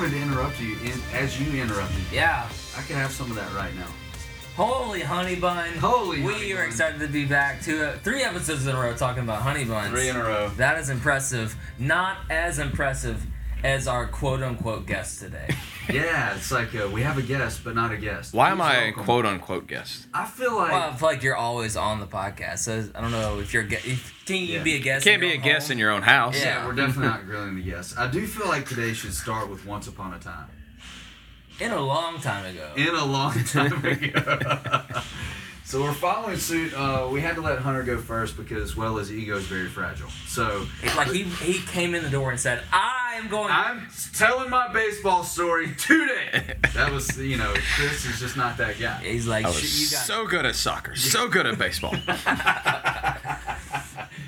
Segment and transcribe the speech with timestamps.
[0.00, 2.00] wanted to interrupt you in, as you interrupted.
[2.10, 2.48] Yeah.
[2.76, 3.86] I could have some of that right now.
[4.56, 5.68] Holy honey bun.
[5.74, 6.66] Holy We honey are bun.
[6.68, 7.60] excited to be back.
[7.62, 9.90] to uh, three episodes in a row talking about honey buns.
[9.90, 10.48] Three in a row.
[10.56, 11.54] That is impressive.
[11.78, 13.22] Not as impressive
[13.62, 15.54] as our quote unquote guest today.
[15.92, 18.32] Yeah, it's like uh, we have a guest, but not a guest.
[18.34, 20.06] Why am Please I a welcome- quote unquote guest?
[20.14, 22.58] I feel like well, I feel like you're always on the podcast.
[22.60, 23.62] So I don't know if you're.
[23.64, 24.62] ge- If, can you Yeah.
[24.62, 25.04] be a guest?
[25.04, 25.72] Can't in be a your guest home?
[25.72, 26.38] in your own house.
[26.38, 26.44] Yeah.
[26.60, 27.96] yeah, we're definitely not grilling the guests.
[27.96, 30.48] I do feel like today should start with Once Upon a Time.
[31.58, 32.72] In a long time ago.
[32.76, 34.82] In a long time ago.
[35.70, 36.74] so we're following suit.
[36.74, 40.10] Uh, we had to let Hunter go first because, well, his ego is very fragile.
[40.26, 43.86] So It's like he he came in the door and said, "I am going." I'm
[44.12, 46.56] telling my baseball story today.
[46.74, 48.98] That was, you know, Chris is just not that guy.
[49.04, 51.94] He's like, I "Shit, you got so good at soccer, so good at baseball.
[52.06, 53.38] that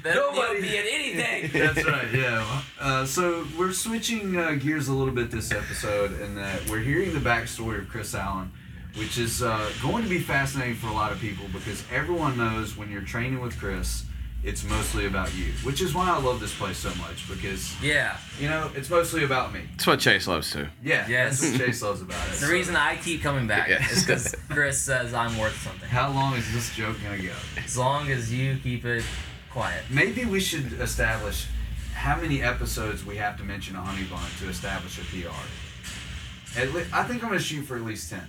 [0.05, 2.63] nobody- be at anything." That's right, yeah.
[2.81, 7.13] Uh, so we're switching uh, gears a little bit this episode, in that we're hearing
[7.13, 8.53] the backstory of Chris Allen,
[8.97, 12.77] which is uh, going to be fascinating for a lot of people because everyone knows
[12.77, 14.05] when you're training with Chris,
[14.45, 18.17] it's mostly about you, which is why I love this place so much because yeah,
[18.41, 19.61] you know it's mostly about me.
[19.71, 20.67] That's what Chase loves too.
[20.83, 21.41] Yeah, Yes.
[21.41, 22.31] that's what Chase loves about it.
[22.33, 23.89] the So reason I keep coming back Yeah.
[23.89, 25.89] is because Chris says I'm worth something.
[25.89, 27.33] how long is this joke gonna go?
[27.65, 29.05] As long as you keep it
[29.51, 29.85] quiet.
[29.91, 31.47] Maybe we should establish
[31.95, 36.59] how many episodes we have to mention a honey bun to establish a PR.
[36.59, 38.29] At le- I think I'm gonna shoot for at least ten.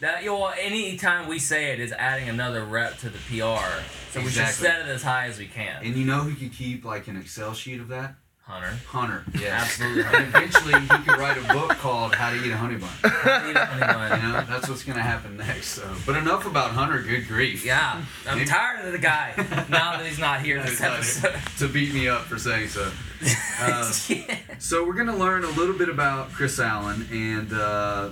[0.00, 3.64] That you know, any time we say it is adding another rep to the PR,
[4.12, 5.82] so we should set it as high as we can.
[5.84, 8.14] And you know who could keep like an Excel sheet of that?
[8.42, 9.24] Hunter, Hunter.
[9.38, 9.58] Yeah.
[9.60, 10.04] absolutely.
[10.04, 12.88] And eventually he could write a book called How to Eat a Honey Bun.
[13.02, 13.50] Hunter.
[13.50, 14.22] Eat a honey bun.
[14.22, 15.66] You know, that's what's gonna happen next.
[15.68, 17.02] So, but enough about Hunter.
[17.02, 17.62] Good grief.
[17.62, 19.34] Yeah, I'm Maybe- tired of the guy
[19.68, 21.34] now that he's not here this episode.
[21.58, 22.90] to beat me up for saying so.
[23.60, 24.36] Uh, Yeah.
[24.60, 28.10] So we're gonna learn a little bit about Chris Allen, and uh,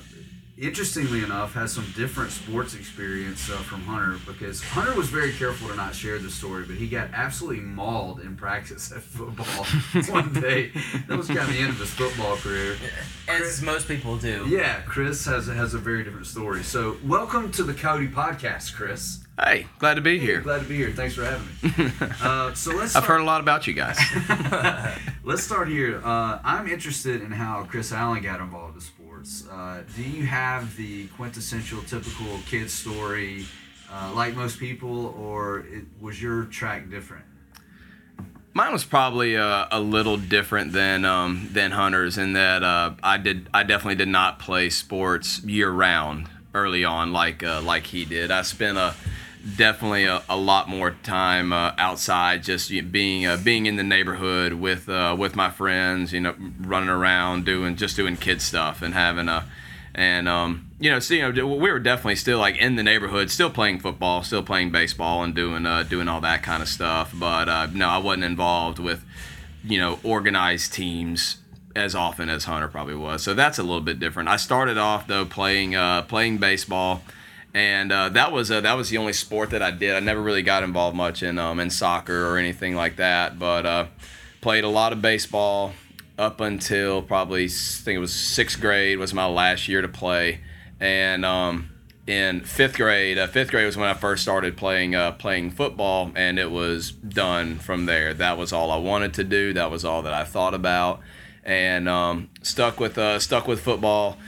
[0.58, 5.68] interestingly enough, has some different sports experience uh, from Hunter because Hunter was very careful
[5.68, 9.46] to not share the story, but he got absolutely mauled in practice at football
[10.12, 10.70] one day.
[11.08, 12.76] That was kind of the end of his football career.
[13.28, 14.46] As most people do.
[14.48, 16.62] Yeah, Chris has has a very different story.
[16.62, 19.20] So welcome to the Cody Podcast, Chris.
[19.38, 20.40] Hey, glad to be here.
[20.40, 20.90] Glad to be here.
[20.92, 21.92] Thanks for having me.
[22.22, 22.96] Uh, so let's.
[22.96, 23.98] I've heard a lot about you guys.
[25.22, 26.00] Let's start here.
[26.02, 29.05] Uh, I'm interested in how Chris Allen got involved in sports.
[29.50, 33.44] Uh, do you have the quintessential, typical kid story,
[33.92, 37.24] uh, like most people, or it, was your track different?
[38.52, 43.18] Mine was probably uh, a little different than um, than Hunter's in that uh, I
[43.18, 48.04] did I definitely did not play sports year round early on like uh, like he
[48.04, 48.30] did.
[48.30, 48.94] I spent a
[49.54, 54.54] definitely a, a lot more time uh, outside, just being uh, being in the neighborhood
[54.54, 58.94] with uh, with my friends, you know, running around doing just doing kid stuff and
[58.94, 59.46] having a
[59.96, 63.30] and um, you know, so, you know, we were definitely still like in the neighborhood,
[63.30, 67.12] still playing football, still playing baseball, and doing uh, doing all that kind of stuff.
[67.14, 69.04] But uh, no, I wasn't involved with
[69.64, 71.38] you know organized teams
[71.74, 73.22] as often as Hunter probably was.
[73.22, 74.28] So that's a little bit different.
[74.28, 77.02] I started off though playing uh, playing baseball,
[77.56, 79.94] and uh, that was uh, that was the only sport that I did.
[79.94, 83.64] I never really got involved much in um, in soccer or anything like that, but
[83.64, 83.86] uh,
[84.42, 85.72] played a lot of baseball
[86.18, 90.40] up until probably I think it was sixth grade was my last year to play,
[90.80, 91.70] and um,
[92.06, 96.12] in fifth grade, uh, fifth grade was when I first started playing uh, playing football,
[96.14, 98.12] and it was done from there.
[98.12, 99.54] That was all I wanted to do.
[99.54, 101.00] That was all that I thought about,
[101.42, 104.18] and um, stuck with uh, stuck with football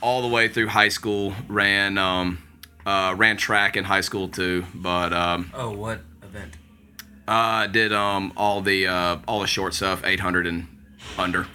[0.00, 1.34] all the way through high school.
[1.48, 2.44] Ran um,
[2.88, 6.56] uh, ran track in high school too, but um, Oh, what event?
[7.26, 10.66] I did um, all the uh, all the short stuff, 800 and
[11.18, 11.46] under.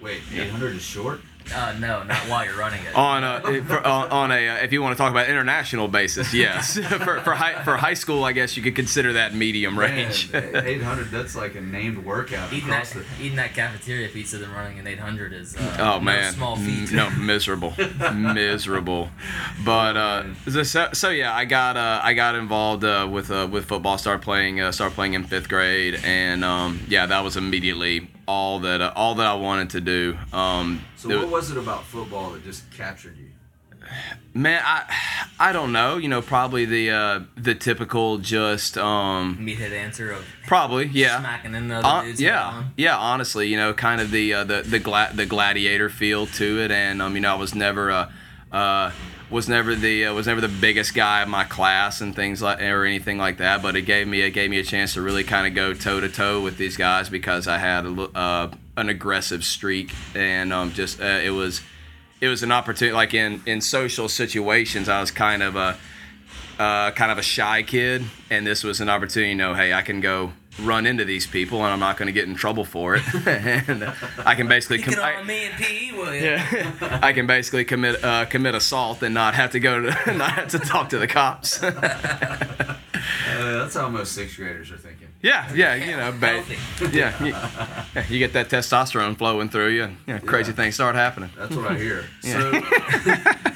[0.00, 1.20] Wait, 800 is short?
[1.54, 2.94] Uh, no, not while you're running it.
[2.94, 6.32] on a for, on, on a uh, if you want to talk about international basis,
[6.34, 6.78] yes.
[6.98, 10.30] for for high for high school, I guess you could consider that medium range.
[10.34, 13.04] 800, that's like a named workout Eating that, the.
[13.20, 16.92] eating that cafeteria pizza and running an 800 is uh, Oh no man, small feat.
[16.92, 17.74] No miserable,
[18.14, 19.10] miserable.
[19.64, 23.48] But uh, so, so so yeah, I got uh, I got involved uh, with uh,
[23.50, 23.98] with football.
[23.98, 28.60] Started playing uh, started playing in fifth grade, and um, yeah, that was immediately all
[28.60, 30.16] that uh, all that I wanted to do.
[30.32, 33.24] Um, So, what was it about football that just captured you?
[34.34, 34.84] Man, I
[35.40, 35.96] I don't know.
[35.96, 41.18] You know, probably the uh, the typical just um Meathead answer of probably yeah.
[41.20, 42.20] smacking in the other Uh, dudes.
[42.20, 42.66] yeah, around.
[42.76, 42.98] yeah.
[42.98, 46.70] Honestly, you know, kind of the uh, the the, gla- the gladiator feel to it,
[46.70, 48.10] and um, you know, I was never uh,
[48.52, 48.90] uh,
[49.30, 52.60] was never the uh, was never the biggest guy in my class and things like
[52.62, 53.62] or anything like that.
[53.62, 56.00] But it gave me it gave me a chance to really kind of go toe
[56.00, 60.72] to toe with these guys because I had a, uh, an aggressive streak and um,
[60.72, 61.60] just uh, it was
[62.20, 62.94] it was an opportunity.
[62.94, 65.76] Like in in social situations, I was kind of a
[66.58, 69.30] uh, kind of a shy kid, and this was an opportunity.
[69.30, 72.12] You know, hey, I can go run into these people, and I'm not going to
[72.12, 73.02] get in trouble for it.
[73.26, 73.92] and
[74.24, 75.92] I can basically You com- I, me and P.
[75.92, 76.72] Will yeah,
[77.02, 80.48] I can basically commit uh, commit assault and not have to go to not have
[80.48, 81.62] to talk to the cops.
[81.62, 85.08] Uh, that's how most sixth graders are thinking.
[85.22, 86.42] yeah, yeah, you know, ba-
[86.92, 90.56] yeah, you, yeah, you get that testosterone flowing through you, and you know, crazy Yeah.
[90.56, 91.30] things start happening.
[91.36, 92.04] That's what I hear.
[92.22, 92.60] Yeah.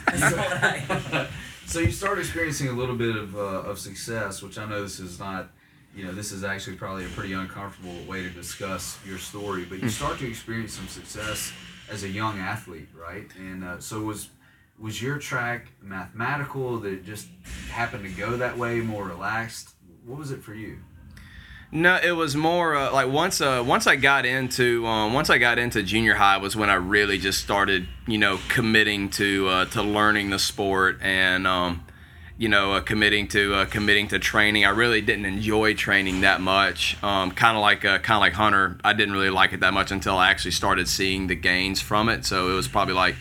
[0.06, 1.26] That's So,
[1.66, 3.38] so you start experiencing a little bit of, uh,
[3.70, 5.48] of success, which I know this is not,
[5.94, 9.82] you know, this is actually probably a pretty uncomfortable way to discuss your story, but
[9.82, 11.52] you start to experience some success
[11.90, 13.26] as a young athlete, right?
[13.38, 14.30] And uh, so was
[14.78, 17.28] was your track mathematical that it just
[17.70, 19.70] happened to go that way, more relaxed?
[20.04, 20.78] What was it for you?
[21.74, 25.38] No, it was more uh, like once uh, once I got into um, once I
[25.38, 29.64] got into junior high was when I really just started you know committing to uh,
[29.66, 31.84] to learning the sport and um,
[32.42, 34.64] you know uh, committing to uh, committing to training.
[34.64, 37.00] I really didn't enjoy training that much.
[37.00, 39.72] Um, kind of like uh, kind of like Hunter, I didn't really like it that
[39.72, 42.24] much until I actually started seeing the gains from it.
[42.24, 43.14] So it was probably like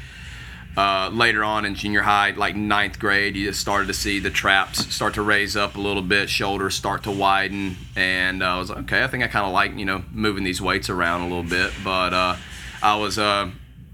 [0.76, 4.32] uh, later on in junior high, like ninth grade, you just started to see the
[4.32, 8.58] traps start to raise up a little bit, shoulders start to widen, and uh, I
[8.58, 11.22] was like, okay, I think I kind of like you know moving these weights around
[11.22, 12.38] a little bit, but uh,
[12.82, 13.52] I was I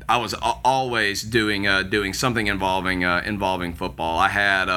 [0.10, 0.34] was
[0.64, 4.20] always doing doing something involving involving football.
[4.20, 4.70] I had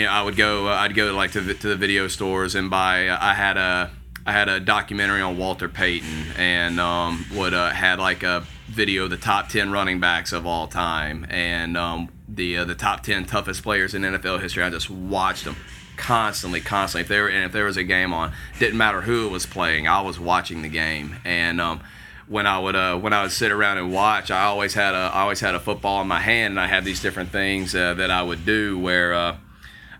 [0.00, 2.54] you know I would go uh, I'd go like to the, to the video stores
[2.54, 3.90] and buy uh, I had a
[4.26, 9.04] I had a documentary on Walter Payton and um, would uh, had like a video
[9.04, 13.02] of the top ten running backs of all time and um, the uh, the top
[13.02, 14.62] ten toughest players in NFL history.
[14.62, 15.56] I just watched them
[15.98, 17.02] constantly, constantly.
[17.02, 20.00] If there and if there was a game on, didn't matter who was playing, I
[20.00, 21.16] was watching the game.
[21.26, 21.82] And um,
[22.26, 25.10] when I would uh, when I would sit around and watch, I always had a
[25.12, 27.92] I always had a football in my hand, and I had these different things uh,
[27.94, 29.36] that I would do where uh,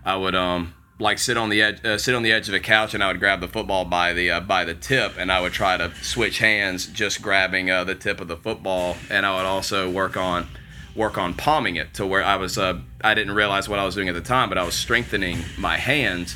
[0.05, 2.59] I would um like sit on the edge uh, sit on the edge of a
[2.59, 5.41] couch and I would grab the football by the uh, by the tip and I
[5.41, 8.95] would try to switch hands just grabbing uh, the tip of the football.
[9.09, 10.47] And I would also work on
[10.95, 13.95] work on palming it to where I was uh, I didn't realize what I was
[13.95, 16.35] doing at the time but I was strengthening my hands.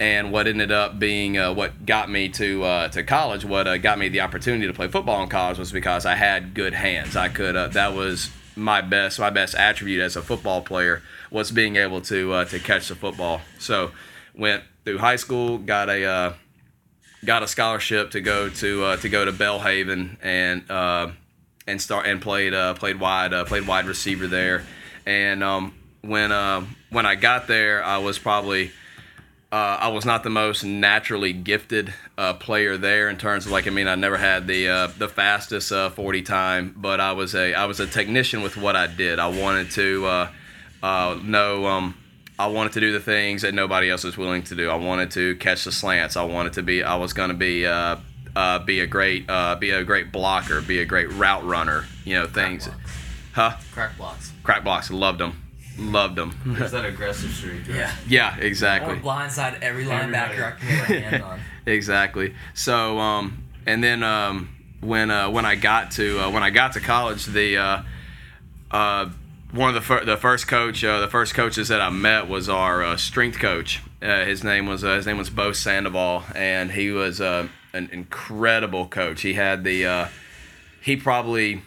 [0.00, 3.98] And what ended up being uh, what got me to uh, to college what got
[3.98, 7.16] me the opportunity to play football in college was because I had good hands.
[7.16, 11.76] I could that was my best my best attribute as a football player was being
[11.76, 13.40] able to uh, to catch the football.
[13.58, 13.90] So
[14.34, 16.32] went through high school, got a uh,
[17.24, 21.10] got a scholarship to go to uh, to go to Belhaven and uh,
[21.66, 24.64] and start and played uh, played wide uh, played wide receiver there.
[25.06, 26.30] And um, when
[26.90, 28.70] when I got there, I was probably
[29.54, 33.68] uh, I was not the most naturally gifted uh, player there in terms of like
[33.68, 37.36] I mean I never had the uh, the fastest uh, 40 time, but I was
[37.36, 39.20] a I was a technician with what I did.
[39.20, 40.28] I wanted to uh,
[40.82, 41.96] uh, know um,
[42.36, 44.68] I wanted to do the things that nobody else was willing to do.
[44.70, 46.16] I wanted to catch the slants.
[46.16, 47.98] I wanted to be I was going to be uh,
[48.34, 51.84] uh, be a great uh, be a great blocker, be a great route runner.
[52.04, 52.80] You know things, blocks.
[53.34, 53.56] huh?
[53.70, 54.32] Crack blocks.
[54.42, 55.43] Crack blocks, loved them,
[55.78, 56.38] loved them.
[56.44, 57.66] There's that aggressive streak.
[57.68, 57.76] right?
[57.76, 57.94] Yeah.
[58.08, 59.00] yeah, exactly.
[59.00, 61.40] want blindside every linebacker I can get my hand on.
[61.66, 62.34] exactly.
[62.54, 66.72] So, um, and then um, when uh, when I got to uh, when I got
[66.74, 67.82] to college, the uh,
[68.70, 69.10] uh,
[69.52, 72.48] one of the fir- the first coach uh, the first coaches that I met was
[72.48, 73.80] our uh, strength coach.
[74.02, 77.88] Uh, his name was uh, his name was Bo Sandoval, and he was uh, an
[77.92, 79.22] incredible coach.
[79.22, 80.08] He had the uh,
[80.82, 81.62] he probably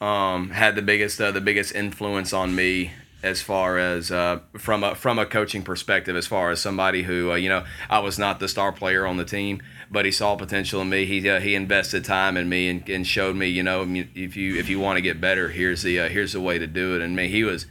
[0.00, 2.92] um, had the biggest uh, the biggest influence on me
[3.22, 7.32] as far as uh, from a from a coaching perspective, as far as somebody who
[7.32, 10.36] uh, you know I was not the star player on the team, but he saw
[10.36, 11.04] potential in me.
[11.04, 14.56] He uh, he invested time in me and, and showed me you know if you
[14.56, 17.02] if you want to get better, here's the uh, here's the way to do it.
[17.02, 17.66] And me, he was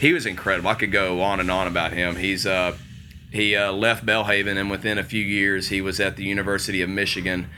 [0.00, 0.68] he was incredible.
[0.68, 2.16] I could go on and on about him.
[2.16, 2.76] He's uh
[3.30, 6.88] he uh, left Belhaven and within a few years he was at the University of
[6.88, 7.48] Michigan.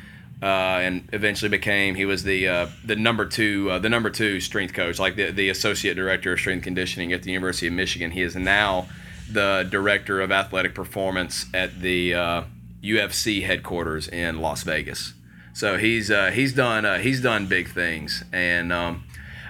[0.42, 4.40] Uh, and eventually became he was the uh, the number two uh, the number two
[4.40, 8.10] strength coach like the, the associate director of strength conditioning at the University of Michigan.
[8.10, 8.88] He is now
[9.30, 12.42] the director of athletic performance at the uh,
[12.82, 15.12] UFC headquarters in Las Vegas.
[15.52, 18.72] So he's uh, he's done uh, he's done big things and.
[18.72, 19.04] Um,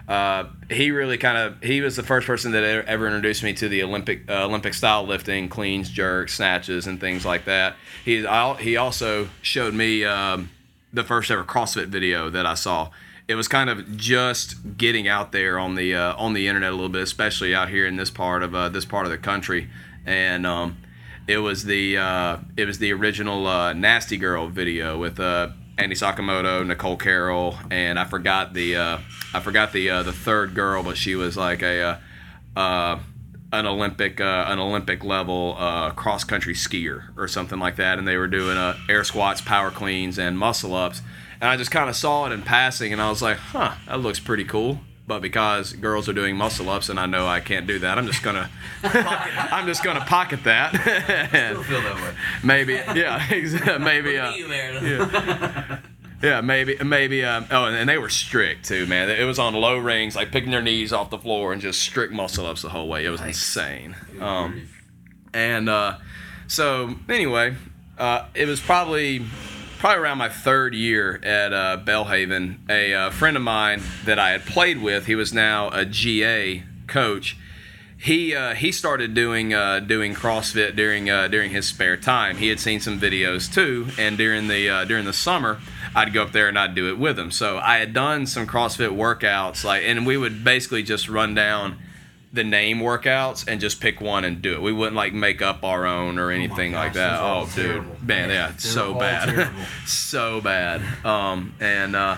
[0.08, 3.68] uh, he really kind of he was the first person that ever- introduced me to
[3.68, 7.76] the Olympic uh, Olympic style lifting, cleans, jerks, snatches, and things like that.
[8.04, 10.50] He al- he also showed me um,
[10.92, 12.90] the first ever CrossFit video that I saw.
[13.30, 16.74] it was kind of just getting out there on the uh, on the internet a
[16.74, 19.70] little bit, especially out here in this part of uh, this part of the country,
[20.04, 20.78] and um,
[21.28, 25.94] it was the uh, it was the original uh, Nasty Girl video with uh, Annie
[25.94, 28.98] Sakamoto, Nicole Carroll, and I forgot the uh,
[29.32, 32.00] I forgot the the third girl, but she was like a
[33.52, 38.06] an Olympic uh, an Olympic level uh, cross country skier or something like that, and
[38.06, 41.02] they were doing uh, air squats, power cleans, and muscle ups.
[41.40, 44.00] And I just kind of saw it in passing, and I was like, "Huh, that
[44.00, 47.66] looks pretty cool." But because girls are doing muscle ups, and I know I can't
[47.66, 48.48] do that, I'm just gonna
[48.84, 50.70] I'm just gonna pocket that.
[50.74, 52.14] Still feel that way.
[52.44, 54.16] maybe, yeah, exa- maybe.
[54.18, 55.80] Uh, yeah,
[56.22, 57.24] maybe, maybe.
[57.24, 59.08] Um, oh, and they were strict too, man.
[59.08, 62.12] It was on low rings, like picking their knees off the floor and just strict
[62.12, 63.04] muscle ups the whole way.
[63.04, 63.96] It was insane.
[64.20, 64.68] Um,
[65.32, 65.98] and uh,
[66.46, 67.54] so anyway,
[67.98, 69.24] uh, it was probably
[69.78, 72.58] probably around my third year at uh, Belhaven.
[72.68, 76.64] A uh, friend of mine that I had played with, he was now a GA
[76.86, 77.38] coach.
[77.96, 82.38] He uh, he started doing uh, doing CrossFit during uh, during his spare time.
[82.38, 85.60] He had seen some videos too, and during the uh, during the summer,
[85.94, 87.30] I'd go up there and I'd do it with them.
[87.30, 91.78] So I had done some CrossFit workouts, like, and we would basically just run down
[92.32, 94.62] the name workouts and just pick one and do it.
[94.62, 97.10] We wouldn't like make up our own or anything like gosh, that.
[97.10, 97.50] those are all Oh,
[97.90, 99.50] dude, man, yeah, They so bad,
[99.86, 100.80] so bad.
[101.04, 102.16] Um, and uh,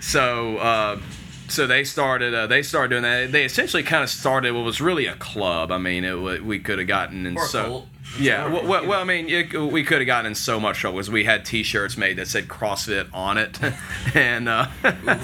[0.00, 1.00] so uh,
[1.48, 3.32] so they started uh, they started doing that.
[3.32, 5.72] They essentially kind of started what was really a club.
[5.72, 7.62] I mean, it wa- we could have gotten in Or a so.
[7.64, 7.86] cult.
[8.18, 10.98] Yeah, well, well, well, I mean, it, we could have gotten in so much trouble
[10.98, 13.58] because we had T-shirts made that said CrossFit on it,
[14.14, 14.68] and uh,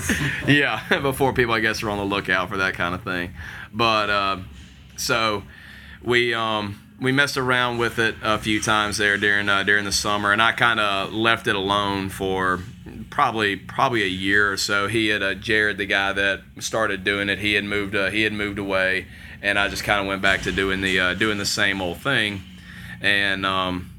[0.47, 3.35] yeah, before people, I guess, were on the lookout for that kind of thing.
[3.73, 4.37] But uh,
[4.97, 5.43] so
[6.03, 9.93] we um, we messed around with it a few times there during uh, during the
[9.93, 12.61] summer, and I kind of left it alone for
[13.11, 14.87] probably probably a year or so.
[14.89, 18.23] He had uh, Jared, the guy that started doing it, he had moved uh, he
[18.23, 19.07] had moved away,
[19.43, 21.99] and I just kind of went back to doing the uh, doing the same old
[21.99, 22.43] thing,
[23.03, 23.91] and um,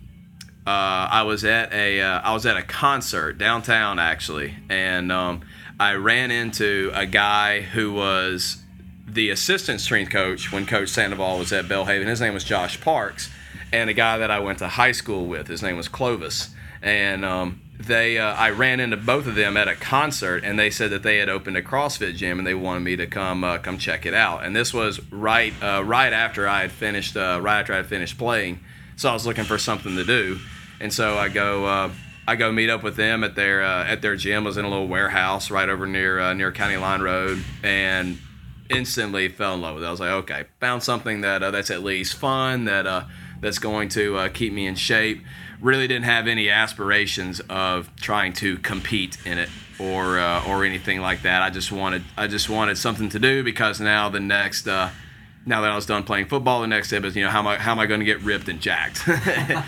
[0.66, 0.70] uh,
[1.12, 5.42] I was at a uh, I was at a concert downtown actually, and um,
[5.80, 8.58] I ran into a guy who was
[9.06, 12.08] the assistant strength coach when Coach Sandoval was at Belhaven.
[12.08, 13.30] His name was Josh Parks,
[13.72, 15.48] and a guy that I went to high school with.
[15.48, 16.50] His name was Clovis,
[16.82, 20.70] and um, they uh, I ran into both of them at a concert, and they
[20.70, 23.58] said that they had opened a CrossFit gym and they wanted me to come uh,
[23.58, 24.46] come check it out.
[24.46, 27.88] And this was right uh, right after I had finished uh, right after I had
[27.88, 28.60] finished playing,
[28.96, 30.40] so I was looking for something to do,
[30.80, 31.66] and so I go.
[31.66, 31.92] Uh,
[32.26, 34.44] I go meet up with them at their uh, at their gym.
[34.46, 38.18] Was in a little warehouse right over near uh, near County Line Road, and
[38.70, 39.88] instantly fell in love with it.
[39.88, 43.06] I was like, okay, found something that uh, that's at least fun, that uh,
[43.42, 45.24] that's going to uh, keep me in shape.
[45.60, 51.02] Really didn't have any aspirations of trying to compete in it or uh, or anything
[51.02, 51.42] like that.
[51.42, 54.68] I just wanted I just wanted something to do because now the next.
[55.46, 57.48] Now that I was done playing football, the next step is, you know, how am
[57.48, 59.04] I, how am I going to get ripped and jacked?
[59.08, 59.64] I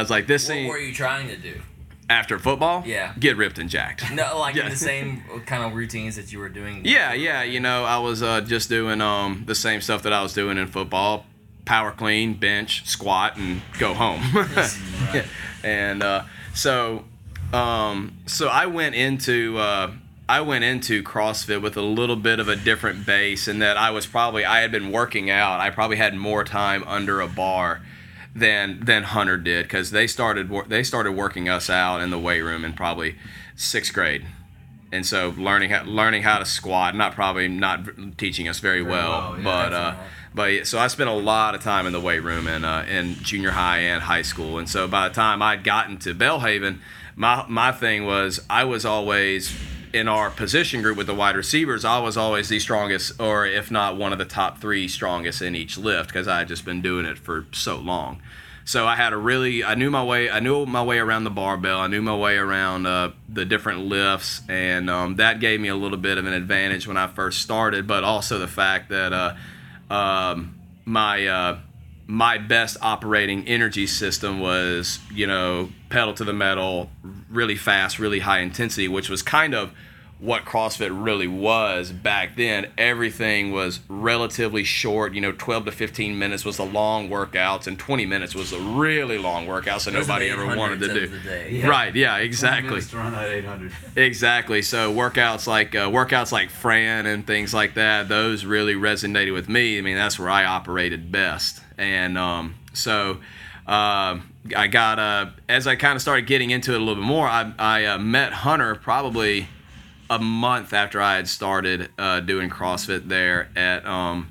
[0.00, 1.60] was like, this What ain't were you trying to do?
[2.08, 2.84] after football.
[2.86, 3.14] Yeah.
[3.18, 4.12] get ripped and jacked.
[4.12, 4.64] No, like Yeah.
[4.66, 6.82] in the same kind of routines that you were doing.
[6.84, 7.42] Yeah, yeah.
[7.42, 10.56] You know, I was uh, just doing um, the same stuff that I was doing
[10.58, 11.26] in football:
[11.64, 14.22] power clean, bench, squat, and go home.
[15.64, 16.22] and uh,
[16.54, 17.04] so,
[17.52, 19.90] um, so I went into uh,
[20.28, 23.90] I went into CrossFit with a little bit of a different base, in that I
[23.90, 25.60] was probably I had been working out.
[25.60, 27.82] I probably had more time under a bar
[28.34, 32.42] than than Hunter did because they started they started working us out in the weight
[32.42, 33.16] room in probably
[33.54, 34.26] sixth grade.
[34.90, 39.30] And so learning how learning how to squat not probably not teaching us very, well,
[39.32, 39.94] well, yeah, but uh
[40.34, 42.84] but yeah, so I spent a lot of time in the weight room in uh,
[42.88, 44.58] in junior high and high school.
[44.58, 46.80] And so by the time I'd gotten to Belhaven
[47.16, 49.56] my my thing was I was always
[49.92, 53.70] in our position group with the wide receivers I was always the strongest or if
[53.70, 56.82] not one of the top 3 strongest in each lift because I had just been
[56.82, 58.20] doing it for so long
[58.66, 61.30] so I had a really, I knew my way, I knew my way around the
[61.30, 61.78] barbell.
[61.78, 65.76] I knew my way around uh, the different lifts, and um, that gave me a
[65.76, 67.86] little bit of an advantage when I first started.
[67.86, 71.58] But also the fact that uh, um, my uh,
[72.06, 76.90] my best operating energy system was, you know, pedal to the metal,
[77.28, 79.72] really fast, really high intensity, which was kind of
[80.18, 82.70] what CrossFit really was back then.
[82.78, 85.12] Everything was relatively short.
[85.12, 88.58] You know, 12 to 15 minutes was the long workouts, and 20 minutes was the
[88.58, 91.04] really long workouts that Those nobody ever wanted to do.
[91.04, 91.50] of the day.
[91.50, 91.66] Yeah.
[91.68, 91.94] Right?
[91.94, 92.80] Yeah, exactly.
[92.80, 93.72] to run that 800.
[93.96, 94.62] Exactly.
[94.62, 99.48] So workouts like uh, workouts like Fran and things like that, those really resonated with
[99.50, 99.76] me.
[99.76, 101.60] I mean, that's where I operated best.
[101.78, 103.18] And um, so
[103.66, 104.20] uh,
[104.56, 107.26] I got uh, as I kind of started getting into it a little bit more,
[107.26, 109.48] I, I uh, met Hunter probably
[110.08, 114.30] a month after I had started uh, doing CrossFit there at um,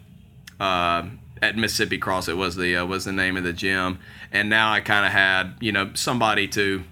[0.59, 1.03] uh,
[1.41, 3.99] at Mississippi CrossFit was the uh, was the name of the gym,
[4.31, 6.83] and now I kind of had you know somebody to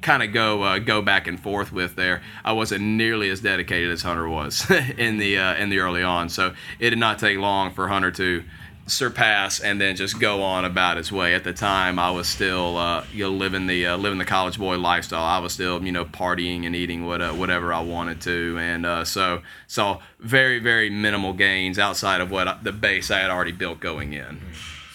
[0.00, 2.22] kind of go uh, go back and forth with there.
[2.44, 6.28] I wasn't nearly as dedicated as Hunter was in the uh, in the early on,
[6.28, 8.44] so it did not take long for Hunter to
[8.88, 11.34] surpass and then just go on about his way.
[11.34, 14.58] At the time, I was still uh, you know living the uh, living the college
[14.58, 15.22] boy lifestyle.
[15.22, 18.86] I was still you know partying and eating what, uh, whatever I wanted to, and
[18.86, 23.30] uh, so so very very minimal gains outside of what I, the base I had
[23.30, 24.40] already built going in.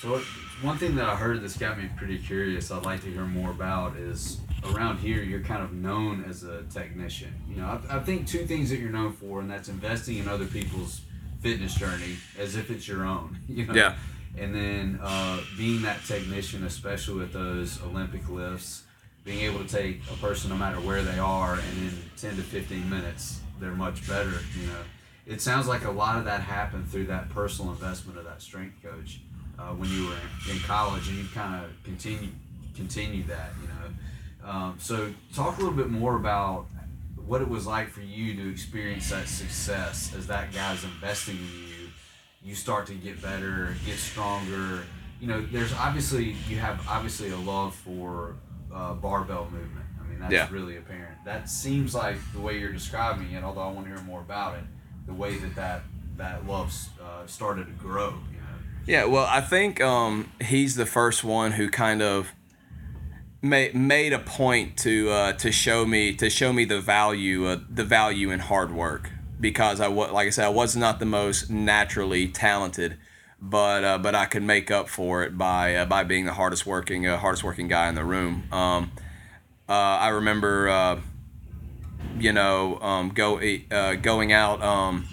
[0.02, 0.22] So
[0.62, 2.72] one thing that I heard that's got me pretty curious.
[2.72, 6.64] I'd like to hear more about is around here you're kind of known as a
[6.64, 7.34] technician.
[7.50, 10.28] You know, I, I think two things that you're known for, and that's investing in
[10.28, 11.02] other people's
[11.44, 13.38] fitness journey as if it's your own.
[13.48, 13.74] You know?
[13.74, 13.96] Yeah.
[14.36, 18.84] And then uh, being that technician, especially with those Olympic lifts,
[19.24, 22.42] being able to take a person no matter where they are, and in 10 to
[22.42, 24.32] 15 minutes, they're much better.
[24.60, 24.82] You know,
[25.28, 28.82] it sounds like a lot of that happened through that personal investment of that strength
[28.82, 29.20] coach
[29.60, 32.30] uh, when you were in, in college, and you kind of continue
[32.76, 33.52] continue that.
[33.62, 36.66] You know, um, so talk a little bit more about
[37.26, 41.44] what it was like for you to experience that success as that guy's investing in
[41.70, 41.88] you.
[42.44, 44.84] You start to get better, get stronger.
[45.22, 48.36] You know, there's obviously you have obviously a love for
[48.74, 49.86] uh, barbell movement.
[50.02, 50.48] I mean, that's Yeah.
[50.52, 51.24] really apparent.
[51.24, 53.44] That seems like the way you're describing it.
[53.44, 54.64] Although I want to hear more about it,
[55.06, 55.84] the way that that
[56.18, 58.10] that love uh, started to grow.
[58.10, 58.48] You know.
[58.86, 62.34] Yeah, well, I think um, he's the first one who kind of
[63.44, 67.60] made made a point to uh, to show me to show me the value uh,
[67.70, 71.06] the value in hard work because I wa- like I said I was not the
[71.06, 72.98] most naturally talented,
[73.42, 76.66] but uh, but I could make up for it by uh, by being the hardest
[76.66, 78.46] working uh, hardest working guy in the room.
[78.52, 78.92] Um,
[79.68, 81.02] uh, I remember
[82.18, 83.40] you know um, go
[84.02, 84.64] going out.
[84.64, 85.08] Um,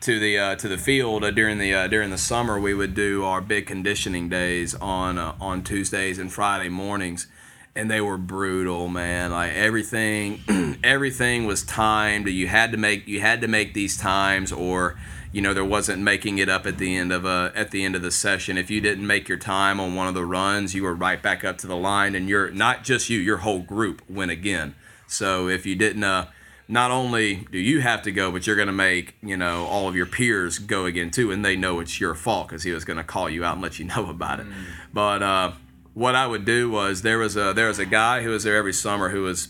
[0.00, 2.58] to the uh, to the field uh, during the uh, during the summer.
[2.58, 7.26] We would do our big conditioning days on on Tuesdays and Friday mornings,
[7.74, 9.30] and they were brutal, man.
[9.30, 12.28] Like everything everything was timed.
[12.28, 14.98] You had to make you had to make these times, or
[15.32, 17.94] you know there wasn't making it up at the end of a at the end
[17.94, 18.58] of the session.
[18.58, 21.44] If you didn't make your time on one of the runs, you were right back
[21.44, 24.74] up to the line, and you're not just you, your whole group went again.
[25.06, 26.26] So if you didn't uh,
[26.68, 29.88] not only do you have to go, but you're going to make you know all
[29.88, 32.84] of your peers go again too, and they know it's your fault because he was
[32.84, 34.46] going to call you out and let you know about it.
[34.92, 35.52] But uh,
[35.98, 38.54] what I would do was there was a there was a guy who was there
[38.54, 39.48] every summer who was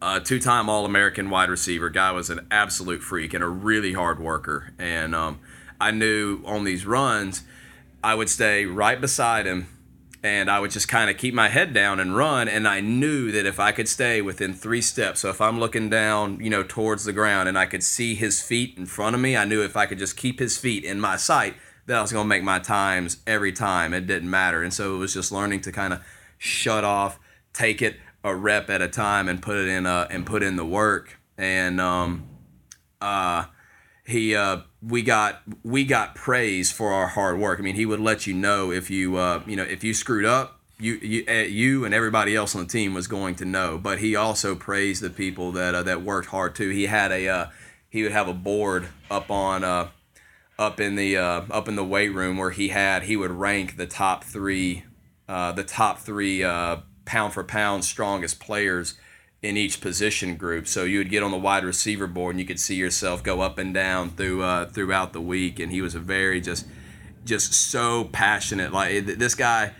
[0.00, 1.90] a two-time All-American wide receiver.
[1.90, 5.40] Guy was an absolute freak and a really hard worker, and um,
[5.78, 7.42] I knew on these runs
[8.02, 9.66] I would stay right beside him
[10.22, 12.48] and I would just kind of keep my head down and run.
[12.48, 15.88] And I knew that if I could stay within three steps, so if I'm looking
[15.88, 19.20] down, you know, towards the ground and I could see his feet in front of
[19.20, 21.54] me, I knew if I could just keep his feet in my sight,
[21.88, 23.94] that I was going to make my times every time.
[23.94, 24.62] It didn't matter.
[24.62, 26.02] And so it was just learning to kind of
[26.36, 27.18] shut off,
[27.54, 30.56] take it a rep at a time, and put it in uh, and put in
[30.56, 31.18] the work.
[31.38, 32.28] And um,
[33.00, 33.46] uh,
[34.06, 37.58] he uh, we got we got praise for our hard work.
[37.58, 40.26] I mean, he would let you know if you uh, you know if you screwed
[40.26, 43.78] up, you you uh, you and everybody else on the team was going to know.
[43.78, 46.68] But he also praised the people that uh, that worked hard too.
[46.68, 47.46] He had a uh,
[47.88, 49.88] he would have a board up on uh,
[50.58, 53.76] up in the uh, up in the weight room where he had he would rank
[53.76, 54.84] the top three
[55.28, 58.94] uh, the top three uh, pound for pound strongest players
[59.40, 60.66] in each position group.
[60.66, 63.40] So you would get on the wide receiver board and you could see yourself go
[63.40, 65.60] up and down through uh, throughout the week.
[65.60, 66.66] And he was a very just
[67.24, 68.72] just so passionate.
[68.72, 69.72] Like this guy,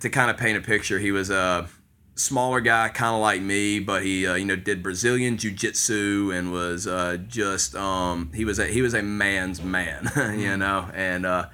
[0.00, 1.68] to kind of paint a picture, he was a
[2.16, 6.32] smaller guy, kind of like me, but he uh, you know did Brazilian jiu jitsu
[6.34, 10.90] and was uh, just um, he was a he was a man's man, you know,
[10.92, 11.24] and.
[11.24, 11.48] Uh,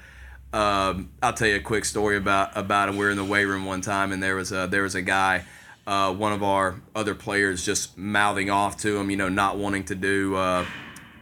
[0.54, 2.96] um, I'll tell you a quick story about about him.
[2.96, 5.00] We were in the weight room one time, and there was a there was a
[5.00, 5.44] guy,
[5.86, 9.84] uh, one of our other players, just mouthing off to him, you know, not wanting
[9.84, 10.66] to do, uh,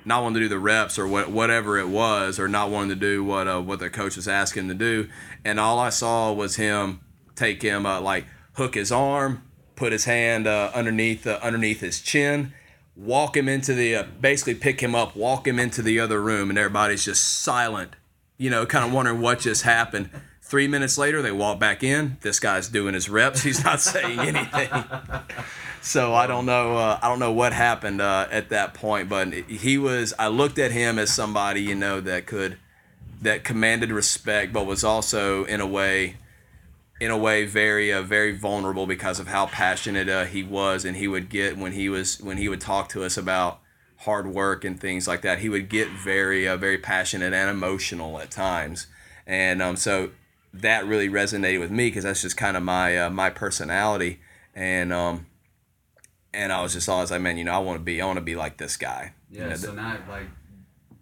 [0.05, 2.96] not wanting to do the reps or what whatever it was, or not wanting to
[2.96, 5.09] do what uh, what the coach was asking him to do.
[5.44, 7.00] And all I saw was him
[7.37, 8.26] take him uh, like
[8.61, 9.42] hook his arm,
[9.77, 12.53] put his hand uh, underneath uh, underneath his chin,
[12.96, 16.51] walk him into the uh, basically pick him up, walk him into the other room,
[16.51, 17.96] and everybody's just silent
[18.40, 20.09] you know, kind of wondering what just happened.
[20.40, 22.16] Three minutes later, they walk back in.
[22.23, 23.42] This guy's doing his reps.
[23.42, 24.70] He's not saying anything.
[25.83, 26.79] So I don't know.
[26.79, 30.14] Uh, I don't know what happened uh, at that point, but he was.
[30.18, 32.57] I looked at him as somebody you know that could,
[33.20, 36.16] that commanded respect, but was also in a way
[37.01, 40.97] in a way very uh, very vulnerable because of how passionate uh, he was and
[40.97, 43.61] he would get when he was when he would talk to us about
[44.01, 48.21] hard work and things like that he would get very uh, very passionate and emotional
[48.21, 48.87] at times
[49.27, 50.11] and um, so
[50.53, 54.21] that really resonated with me because that's just kind of my uh, my personality
[54.55, 55.27] and um
[56.33, 58.19] and I was just always like man you know I want to be I want
[58.19, 59.45] to be like this guy Yeah.
[59.45, 60.27] You know, so now, like,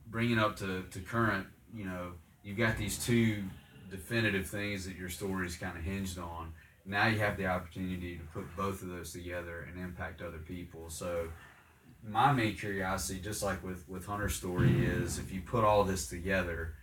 [0.06, 3.42] bringing up to, to current, you know, you've got these two
[3.90, 6.52] definitive things that your story is kind of hinged on.
[6.84, 10.88] Now you have the opportunity to put both of those together and impact other people.
[10.88, 11.28] So,
[12.06, 16.08] my main curiosity, just like with with Hunter's story, is if you put all this
[16.08, 16.74] together,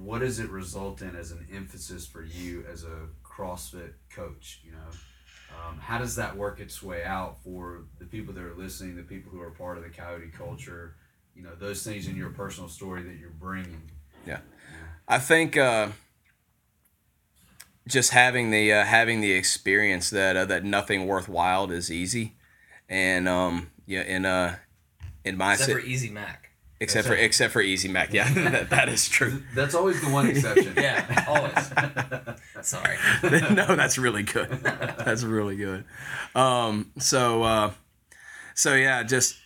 [0.00, 4.60] what does it result in as an emphasis for you as a CrossFit coach?
[4.64, 4.88] You know,
[5.50, 9.02] um, how does that work its way out for the people that are listening, the
[9.02, 10.94] people who are part of the Coyote culture?
[11.34, 13.82] You know, those things in your personal story that you're bringing.
[14.26, 14.40] Yeah,
[15.08, 15.88] I think uh,
[17.88, 22.34] just having the uh, having the experience that uh, that nothing worthwhile is easy,
[22.88, 24.56] and um, yeah, in uh,
[25.24, 26.50] in my Except si- for Easy Mac.
[26.80, 29.42] except for except for Easy Mac, yeah, that, that is true.
[29.54, 30.74] That's always the one exception.
[30.76, 31.70] Yeah, always.
[32.66, 32.96] Sorry.
[33.22, 34.48] no, that's really good.
[34.62, 35.84] That's really good.
[36.36, 37.72] Um, so, uh,
[38.54, 39.36] so yeah, just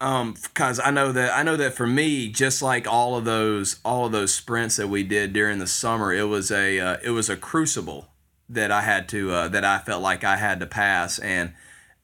[0.00, 3.80] um, because I know that I know that for me, just like all of those
[3.84, 7.10] all of those sprints that we did during the summer, it was a uh, it
[7.10, 8.08] was a crucible
[8.48, 11.52] that I had to uh, that I felt like I had to pass, and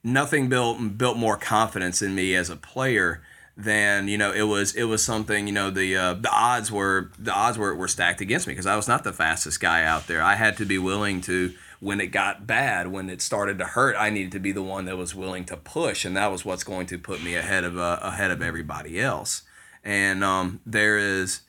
[0.03, 3.21] nothing built built more confidence in me as a player
[3.57, 7.11] than you know it was it was something you know the uh, the odds were
[7.19, 10.07] the odds were, were stacked against me because I was not the fastest guy out
[10.07, 10.21] there.
[10.21, 13.95] I had to be willing to when it got bad when it started to hurt
[13.97, 16.63] I needed to be the one that was willing to push and that was what's
[16.63, 19.41] going to put me ahead of uh, ahead of everybody else.
[19.83, 21.41] And um, there is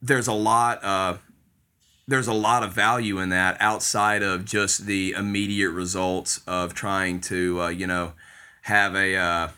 [0.00, 1.18] there's a lot uh,
[2.06, 7.20] there's a lot of value in that outside of just the immediate results of trying
[7.22, 8.12] to uh, you know
[8.62, 9.48] have a uh,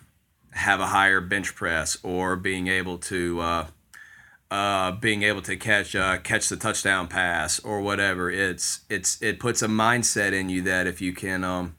[0.52, 3.66] have a higher bench press or being able to uh,
[4.50, 8.30] uh, being able to catch uh, catch the touchdown pass or whatever.
[8.30, 11.76] It's it's it puts a mindset in you that if you can um,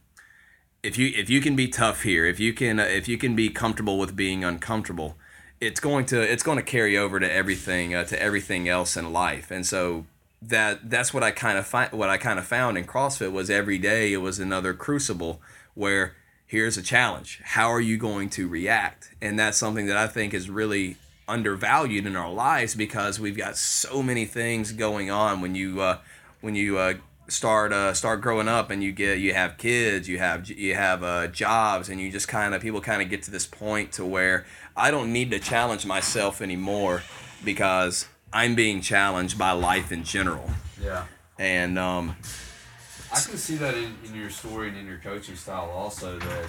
[0.84, 3.36] if you if you can be tough here, if you can uh, if you can
[3.36, 5.16] be comfortable with being uncomfortable,
[5.62, 9.14] it's going to it's going to carry over to everything uh, to everything else in
[9.14, 9.50] life.
[9.50, 10.06] And so
[10.42, 13.50] that that's what I kind of find what I kind of found in CrossFit was
[13.50, 15.42] every day it was another crucible
[15.74, 17.42] where here's a challenge.
[17.44, 19.14] How are you going to react?
[19.22, 23.58] And that's something that I think is really undervalued in our lives because we've got
[23.58, 25.98] so many things going on when you uh,
[26.42, 26.94] when you uh,
[27.28, 31.04] start uh, start growing up and you get you have kids you have you have
[31.04, 34.06] uh, jobs and you just kind of people kind of get to this point to
[34.06, 37.04] where I don't need to challenge myself anymore
[37.44, 40.50] because I'm being challenged by life in general
[40.82, 41.06] Yeah.
[41.38, 42.16] and um,
[43.12, 46.46] I can see that in, in your story and in your coaching style also that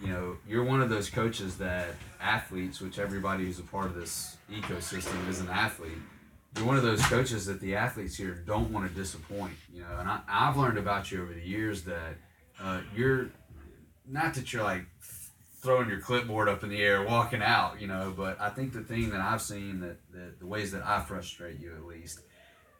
[0.00, 3.94] you know you're one of those coaches that athletes which everybody who's a part of
[3.94, 5.92] this ecosystem is an athlete
[6.56, 9.98] you're one of those coaches that the athletes here don't want to disappoint you know
[9.98, 12.14] and I, i've learned about you over the years that
[12.60, 13.30] uh, you're
[14.06, 14.86] not that you're like
[15.60, 18.82] throwing your clipboard up in the air walking out you know but i think the
[18.82, 22.20] thing that i've seen that, that the ways that i frustrate you at least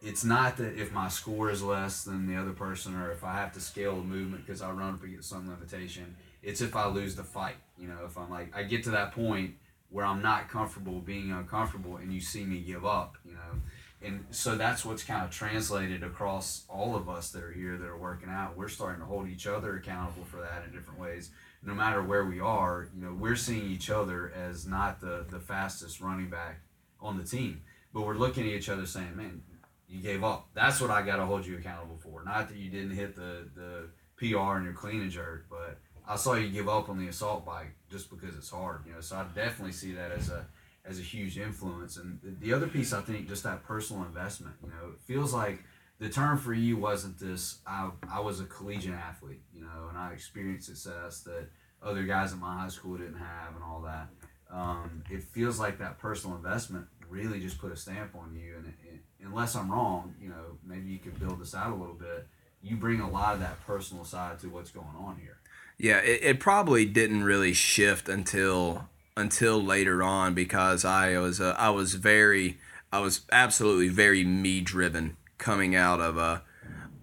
[0.03, 3.35] it's not that if my score is less than the other person or if I
[3.35, 6.15] have to scale a movement because I run up against some limitation.
[6.43, 7.57] It's if I lose the fight.
[7.79, 9.55] You know, if I'm like, I get to that point
[9.91, 13.61] where I'm not comfortable being uncomfortable and you see me give up, you know.
[14.01, 17.87] And so that's what's kind of translated across all of us that are here that
[17.87, 18.57] are working out.
[18.57, 21.31] We're starting to hold each other accountable for that in different ways.
[21.65, 25.41] No matter where we are, you know, we're seeing each other as not the, the
[25.41, 26.61] fastest running back
[27.01, 27.63] on the team.
[27.93, 29.43] But we're looking at each other saying, man,
[29.89, 30.49] you gave up.
[30.55, 32.23] That's what I got to hold you accountable for.
[32.23, 36.17] Not that you didn't hit the, the PR and your clean and jerk, but I
[36.17, 38.81] saw you give up on the assault bike just because it's hard.
[38.87, 40.47] You know, so I definitely see that as a
[40.85, 41.99] as a huge influence.
[41.99, 44.55] And the, the other piece, I think, just that personal investment.
[44.63, 45.63] You know, it feels like
[45.99, 47.59] the term for you wasn't this.
[47.67, 49.43] I I was a collegiate athlete.
[49.55, 51.49] You know, and I experienced success that
[51.83, 54.09] other guys in my high school didn't have, and all that.
[54.51, 58.57] Um, it feels like that personal investment really just put a stamp on you.
[58.57, 61.75] And it, it, unless I'm wrong, you know, maybe you could build this out a
[61.75, 62.27] little bit.
[62.63, 65.38] You bring a lot of that personal side to what's going on here.
[65.79, 71.55] Yeah, it, it probably didn't really shift until until later on because I was uh,
[71.57, 72.59] I was very
[72.93, 76.41] I was absolutely very me driven coming out of uh,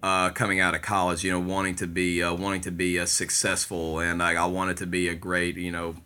[0.02, 1.24] uh, coming out of college.
[1.24, 4.76] You know, wanting to be uh, wanting to be uh, successful, and I, I wanted
[4.78, 5.96] to be a great you know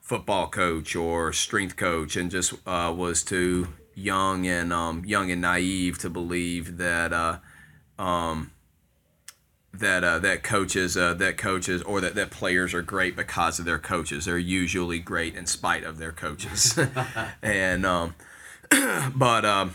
[0.00, 5.42] football coach or strength coach, and just uh, was too young and um, young and
[5.42, 7.38] naive to believe that uh,
[7.98, 8.52] um,
[9.78, 13.64] that uh, that coaches uh, that coaches or that, that players are great because of
[13.64, 14.24] their coaches.
[14.24, 16.78] They're usually great in spite of their coaches.
[17.42, 18.14] and um,
[19.14, 19.74] but um,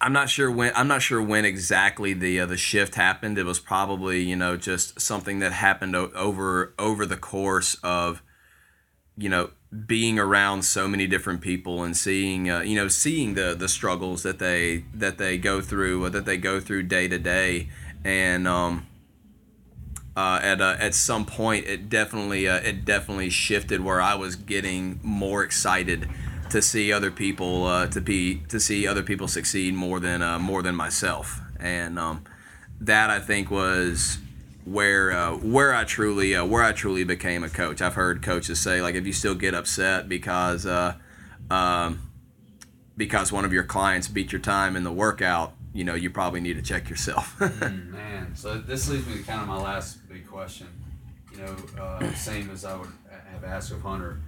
[0.00, 3.38] I'm not sure when I'm not sure when exactly the uh, the shift happened.
[3.38, 8.22] It was probably you know just something that happened o- over over the course of
[9.16, 9.50] you know
[9.86, 14.22] being around so many different people and seeing uh, you know seeing the the struggles
[14.22, 17.68] that they that they go through uh, that they go through day to day
[18.04, 18.86] and um
[20.16, 24.36] uh, at uh, at some point it definitely uh, it definitely shifted where I was
[24.36, 26.08] getting more excited
[26.50, 30.38] to see other people uh, to be to see other people succeed more than uh,
[30.38, 32.24] more than myself and um,
[32.80, 34.18] that I think was
[34.64, 37.80] where uh, where I truly where I truly became a coach.
[37.80, 40.66] I've heard coaches say like if you still get upset because
[41.50, 42.10] um,
[42.96, 46.40] because one of your clients beat your time in the workout, you know you probably
[46.40, 47.40] need to check yourself.
[47.60, 50.66] Man, so this leads me to kind of my last big question.
[51.32, 52.88] You know, uh, same as I would
[53.32, 54.20] have asked of Hunter.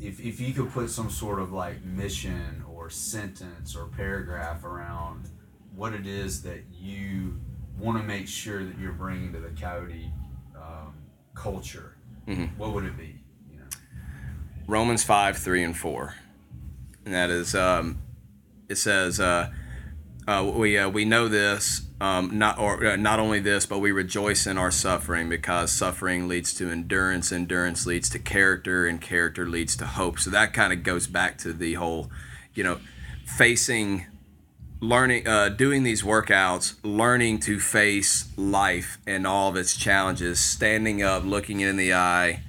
[0.00, 5.28] If, if you could put some sort of like mission or sentence or paragraph around
[5.74, 7.38] what it is that you
[7.78, 10.10] want to make sure that you're bringing to the Coyote
[10.56, 10.94] um,
[11.34, 12.56] culture, Mhm.
[12.56, 13.20] what would it be?
[13.52, 13.64] You know,
[14.66, 16.14] Romans 5, 3, and 4.
[17.04, 17.98] And that is, um,
[18.68, 19.50] it says, uh,
[20.26, 23.92] uh, we, uh, we know this, um, not, or, uh, not only this, but we
[23.92, 29.46] rejoice in our suffering because suffering leads to endurance, endurance leads to character, and character
[29.46, 30.18] leads to hope.
[30.18, 32.10] So that kind of goes back to the whole,
[32.54, 32.80] you know,
[33.24, 34.06] facing
[34.80, 41.02] learning uh, doing these workouts learning to face life and all of its challenges standing
[41.02, 42.42] up looking in the eye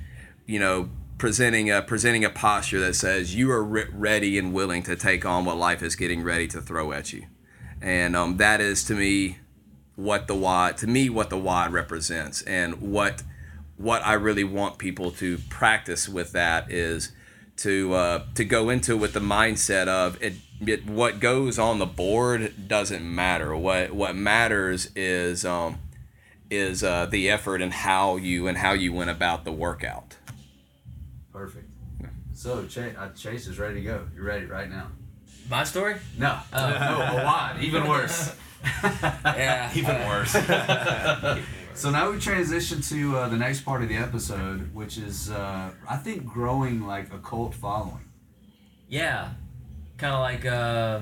[0.45, 4.81] you know presenting a presenting a posture that says you are re- ready and willing
[4.81, 7.23] to take on what life is getting ready to throw at you
[7.81, 9.37] and um, that is to me
[10.01, 13.23] what the WOD to me what the WOD represents and what
[13.77, 17.11] what I really want people to practice with that is
[17.57, 20.33] to uh, to go into with the mindset of it,
[20.65, 25.77] it what goes on the board doesn't matter what what matters is um,
[26.49, 30.17] is uh, the effort and how you and how you went about the workout
[31.31, 31.67] perfect.
[32.33, 34.07] So Chase, uh, Chase is ready to go.
[34.15, 34.87] You're ready right now.
[35.49, 35.95] My story?
[36.17, 36.69] No, Oh.
[36.69, 38.35] no, a WOD, even worse.
[38.63, 39.71] Yeah.
[39.76, 40.36] Even worse.
[41.74, 45.71] So now we transition to uh, the next part of the episode, which is uh,
[45.89, 48.06] I think growing like a cult following.
[48.89, 49.30] Yeah.
[49.97, 51.00] Kind of like uh,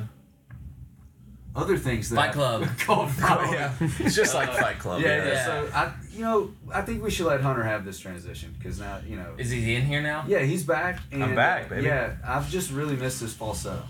[1.56, 2.68] Other things that Fight Club.
[2.78, 3.54] cult following.
[3.54, 3.74] yeah.
[4.00, 5.02] It's just like Fight Club.
[5.02, 5.46] Yeah, yeah, Yeah.
[5.46, 9.00] So I, you know, I think we should let Hunter have this transition because now,
[9.06, 10.24] you know, is he in here now?
[10.28, 11.00] yeah, he's back.
[11.12, 11.88] And, I'm back, baby.
[11.88, 13.82] Yeah, I've just really missed his falsetto.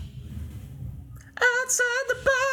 [1.36, 2.49] Outside the box.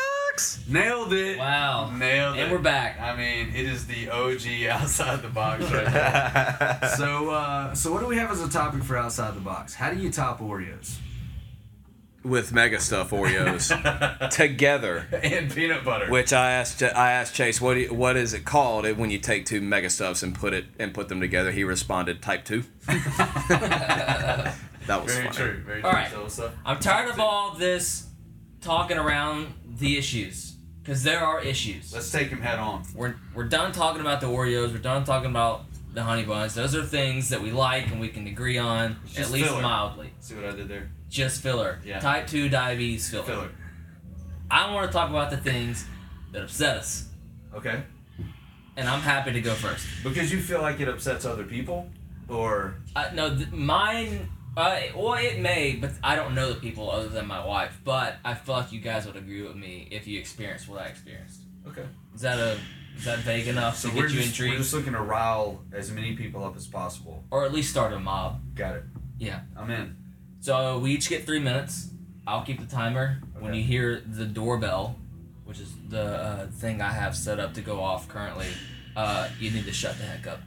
[0.67, 1.37] Nailed it.
[1.37, 1.91] Wow.
[1.91, 2.43] Nailed And it.
[2.43, 2.99] And we're back.
[2.99, 5.85] I mean, it is the OG outside the box right
[6.81, 6.91] there.
[6.95, 9.73] so, uh, so what do we have as a topic for outside the box?
[9.73, 10.97] How do you top Oreos
[12.23, 16.09] with Mega Stuf Oreos together and peanut butter?
[16.11, 19.45] which I asked I asked Chase what you, what is it called when you take
[19.45, 24.55] two mega stuffs and put it and put them together he responded type 2 that
[25.03, 25.35] was Very funny.
[25.35, 25.61] true.
[25.65, 25.99] Very All true.
[25.99, 26.11] right.
[26.11, 26.39] So what's?
[26.65, 28.07] I'm tired of all this
[28.61, 31.93] talking around the issues because there are issues.
[31.93, 32.83] Let's take him head on.
[32.95, 34.71] We're we're done talking about the Oreos.
[34.71, 36.53] We're done talking about the honey buns.
[36.55, 39.61] Those are things that we like and we can agree on at least filler.
[39.61, 40.11] mildly.
[40.19, 40.89] See what I did there?
[41.09, 41.79] Just filler.
[41.85, 41.99] Yeah.
[41.99, 43.23] Type two diabetes filler.
[43.23, 43.49] Filler.
[44.51, 45.85] I want to talk about the things
[46.31, 47.09] that upset us,
[47.53, 47.81] Okay.
[48.77, 49.85] and I'm happy to go first.
[50.03, 51.89] Because you feel like it upsets other people,
[52.29, 54.29] or Uh, no, th- mine.
[54.57, 57.79] Uh, well, it may, but I don't know the people other than my wife.
[57.83, 60.85] But I feel like you guys would agree with me if you experienced what I
[60.85, 61.41] experienced.
[61.67, 61.85] okay.
[62.15, 62.57] Is that a
[62.97, 65.91] is that vague enough So to get you just, we're just looking to rile as
[65.91, 67.23] many people up as possible.
[67.29, 68.41] or at least start a mob?
[68.55, 68.83] Got it.
[69.19, 69.41] Yeah.
[69.55, 69.95] I'm in.
[70.39, 71.89] So we each get three minutes.
[72.25, 73.21] I'll keep the timer.
[73.35, 73.43] Okay.
[73.45, 74.95] When you hear the doorbell,
[75.45, 78.47] which is the uh, thing I have set up to go off currently,
[78.95, 80.39] uh, you need to shut the heck up.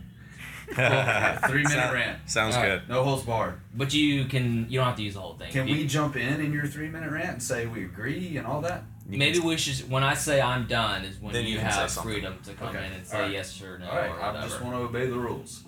[1.49, 2.19] Three minute Sound- rant.
[2.31, 2.81] Sounds All right.
[2.81, 2.89] good.
[2.89, 3.61] No holds barred.
[3.75, 5.51] But you can you don't have to use the whole thing.
[5.53, 8.47] Can You- we jump in in your three minute rant and say we agree and
[8.47, 8.85] all that?
[9.09, 9.91] You Maybe can- we should.
[9.91, 12.13] When I say I'm done, is when Then you, you can say have something.
[12.13, 12.87] freedom to come Okay.
[12.87, 13.33] in and say Alright.
[13.33, 14.11] yes or no all right.
[14.11, 14.49] or I whatever.
[14.49, 15.65] just want to obey the rules.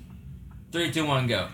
[0.70, 1.48] Three, two, one, go.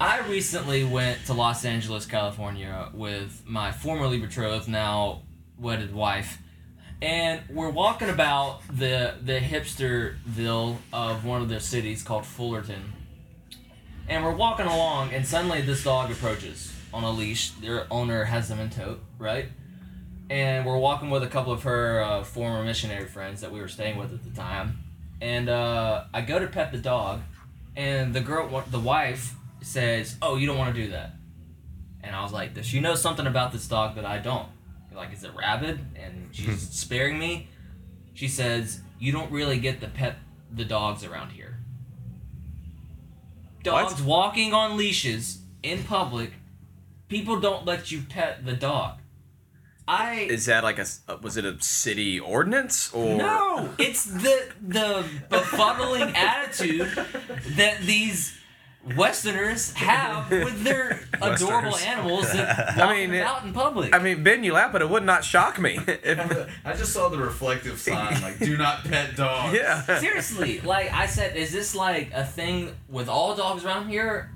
[0.00, 5.22] I recently went to Los Angeles, California with my formerly betrothed, now
[5.58, 6.38] wedded wife.
[7.02, 12.92] And we're walking about the the hipsterville of one of the cities called Fullerton.
[14.08, 17.50] And we're walking along and suddenly this dog approaches on a leash.
[17.50, 19.48] Their owner has them in tote, right?
[20.30, 23.68] And we're walking with a couple of her uh, former missionary friends that we were
[23.68, 24.78] staying with at the time.
[25.20, 27.20] and uh, I go to pet the dog,
[27.76, 31.12] and the girl, the wife, says, "Oh, you don't want to do that."
[32.02, 34.48] And I was like, "Does she know something about this dog that I don't?"
[34.94, 35.80] Like, is it rabid?
[35.96, 37.48] And she's sparing me.
[38.14, 40.16] She says, "You don't really get to pet
[40.52, 41.58] the dogs around here.
[43.62, 46.32] Dogs walking on leashes in public,
[47.08, 48.98] people don't let you pet the dog."
[49.86, 54.48] I Is that like a uh, was it a city ordinance or no, it's the
[54.62, 56.88] the befuddling attitude
[57.56, 58.34] that these
[58.96, 63.94] Westerners have with their adorable animals that walk mean, it- out in public.
[63.94, 65.78] I mean, Ben, you laugh, but it would not shock me.
[65.86, 69.98] If, I just saw the reflective sign, like "Do not pet dogs." yeah.
[70.00, 74.30] Seriously, like I said, is this like a thing with all dogs around here?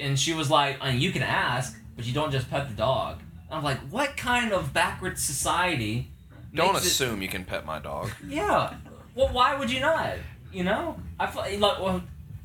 [0.00, 3.20] And she was like, and you can ask, but you don't just pet the dog.
[3.48, 6.10] And I'm like, what kind of backward society?
[6.52, 8.10] Don't makes it- assume you can pet my dog.
[8.28, 8.74] Yeah.
[9.14, 10.14] Well, why would you not?
[10.52, 12.02] You know, I feel like well,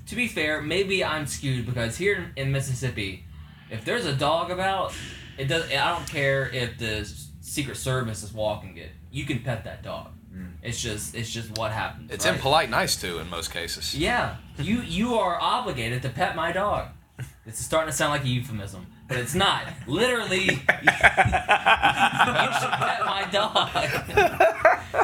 [0.10, 3.26] to be fair, maybe I'm skewed because here in Mississippi,
[3.70, 4.94] if there's a dog about,
[5.38, 5.66] it does.
[5.72, 7.10] I don't care if the
[7.42, 8.90] Secret Service is walking it.
[9.12, 10.08] You can pet that dog.
[10.34, 10.54] Mm.
[10.64, 12.12] It's just it's just what happens.
[12.12, 12.34] It's right?
[12.36, 13.96] impolite nice too in most cases.
[13.96, 16.88] Yeah, you you are obligated to pet my dog.
[17.46, 19.64] It's starting to sound like a euphemism, but it's not.
[19.86, 20.66] Literally, you should
[22.80, 24.56] pet my dog.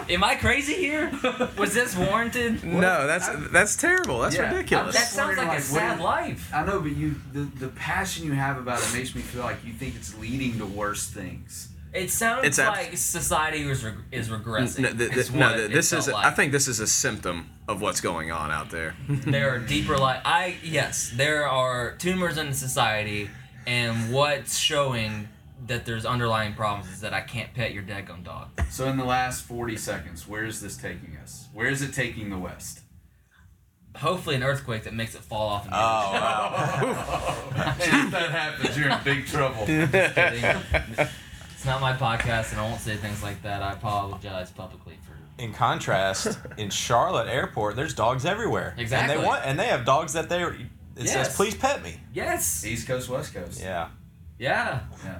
[0.09, 1.11] Am I crazy here?
[1.57, 2.63] Was this warranted?
[2.63, 4.19] No, that's that's terrible.
[4.19, 4.95] That's Yeah, ridiculous.
[4.95, 6.51] That sounds wondering, like a sad life.
[6.53, 9.63] I know, but you the, the passion you have about it makes me feel like
[9.65, 11.69] you think it's leading to worse things.
[11.93, 14.79] It sounds It's abs- like society is reg- is regressing.
[14.79, 16.13] No, th- is no what th- it this felt is.
[16.13, 16.25] like.
[16.25, 18.95] I think this is a symptom of what's going on out there.
[19.07, 23.29] there are deeper like I yes, there are tumors in society,
[23.65, 25.29] and what's showing
[25.67, 28.49] that there's underlying problems is that I can't pet your daggone dog.
[28.69, 31.47] So in the last forty seconds, where is this taking us?
[31.53, 32.81] Where is it taking the West?
[33.97, 35.65] Hopefully, an earthquake that makes it fall off.
[35.65, 37.75] And Oh wow.
[37.79, 39.65] If that happens, you're in big trouble.
[39.65, 40.43] Just kidding.
[41.53, 43.61] it's not my podcast, and I won't say things like that.
[43.61, 45.13] I apologize publicly for.
[45.41, 48.73] In contrast, in Charlotte Airport, there's dogs everywhere.
[48.77, 49.13] Exactly.
[49.15, 50.43] And they want, and they have dogs that they.
[50.43, 50.55] It
[50.97, 51.11] Yes.
[51.13, 52.65] says, "Please pet me." Yes.
[52.65, 53.61] East Coast, West Coast.
[53.61, 53.89] Yeah.
[54.37, 54.81] Yeah.
[55.03, 55.15] Yeah.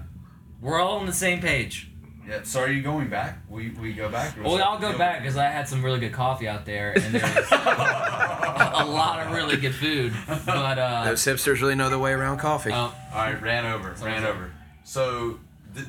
[0.65, 1.89] We're all on the same page.
[2.27, 2.39] Yeah.
[2.43, 3.37] So are you going back?
[3.49, 4.35] We we go back.
[4.37, 6.65] or Well, is I'll it- go back because I had some really good coffee out
[6.65, 10.11] there, and there was a lot of really good food.
[10.27, 12.71] But uh, Those hipsters really know the way around coffee.
[12.71, 14.25] uh, All right, ran over, ran sorry.
[14.25, 14.51] over.
[14.83, 15.39] So,
[15.75, 15.85] th-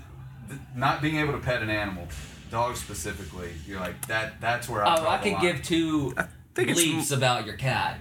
[0.48, 2.06] th- not being able to pet an animal,
[2.50, 4.38] dogs specifically, you're like that.
[4.40, 4.96] That's where I.
[4.98, 6.14] oh, I the could give two
[6.54, 7.98] think it's about your cat.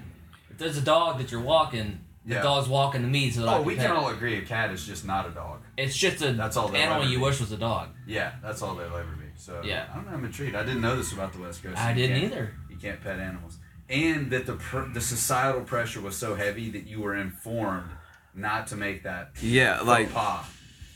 [0.50, 2.42] If there's a dog that you're walking, the Yeah.
[2.42, 3.92] dog's walking to me, so that Oh, can we can it.
[3.92, 5.62] all agree a cat is just not a dog.
[5.78, 7.24] It's just a That's all animal ever you be.
[7.24, 7.90] wish was a dog.
[8.08, 9.26] Yeah, that's all they'll ever be.
[9.38, 9.86] So Yeah.
[9.92, 10.14] I don't know.
[10.18, 10.56] I'm intrigued.
[10.56, 11.78] I didn't know this about the West Coast.
[11.78, 12.54] I didn't either.
[12.70, 13.58] You can't pet animals,
[13.90, 17.92] and that the pr- the societal pressure was so heavy that you were informed
[18.34, 20.46] not to make that yeah, like faux pas.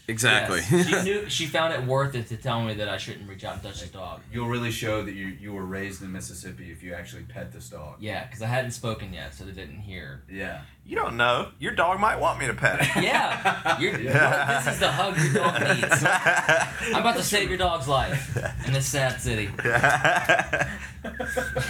[0.10, 0.62] Exactly.
[0.70, 0.88] Yes.
[0.88, 3.54] she knew she found it worth it to tell me that I shouldn't reach out
[3.56, 4.22] and touch the dog.
[4.32, 7.70] You'll really show that you you were raised in Mississippi if you actually pet this
[7.70, 7.98] dog.
[8.00, 10.24] Yeah, because I hadn't spoken yet, so they didn't hear.
[10.30, 10.62] Yeah.
[10.86, 11.52] You don't know.
[11.60, 13.04] Your dog might want me to pet it.
[13.04, 16.04] Yeah, you're, this is the hug your dog needs.
[16.96, 19.50] I'm about to save your dog's life in this sad city.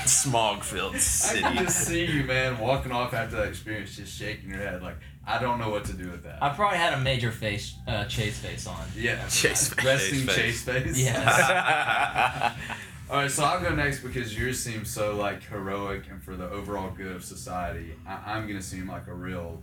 [0.06, 1.44] Smog filled city.
[1.44, 1.56] I city.
[1.56, 4.96] can just see you, man, walking off after that experience, just shaking your head like,
[5.30, 6.42] I don't know what to do with that.
[6.42, 8.84] I probably had a major face, uh, chase face on.
[8.98, 9.28] yeah.
[9.30, 9.86] Chase face.
[9.86, 10.98] Resting Chase chase face.
[10.98, 12.56] Yes.
[13.12, 16.50] All right, so I'll go next because yours seems so like heroic and for the
[16.50, 17.94] overall good of society.
[18.08, 19.62] I, I'm gonna seem like a real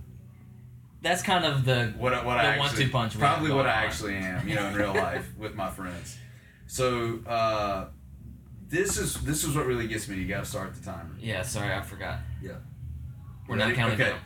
[1.02, 3.66] That's kind of the what I- what The I one-two actually punch probably what going
[3.68, 6.16] I actually am, you know, in real life with my friends.
[6.68, 7.86] So uh,
[8.68, 10.16] this is this is what really gets me.
[10.16, 11.10] You got to start the timer.
[11.20, 11.42] yeah.
[11.42, 12.18] Sorry, I forgot.
[12.42, 12.52] Yeah.
[13.48, 14.10] We're not counting Okay.
[14.10, 14.18] down.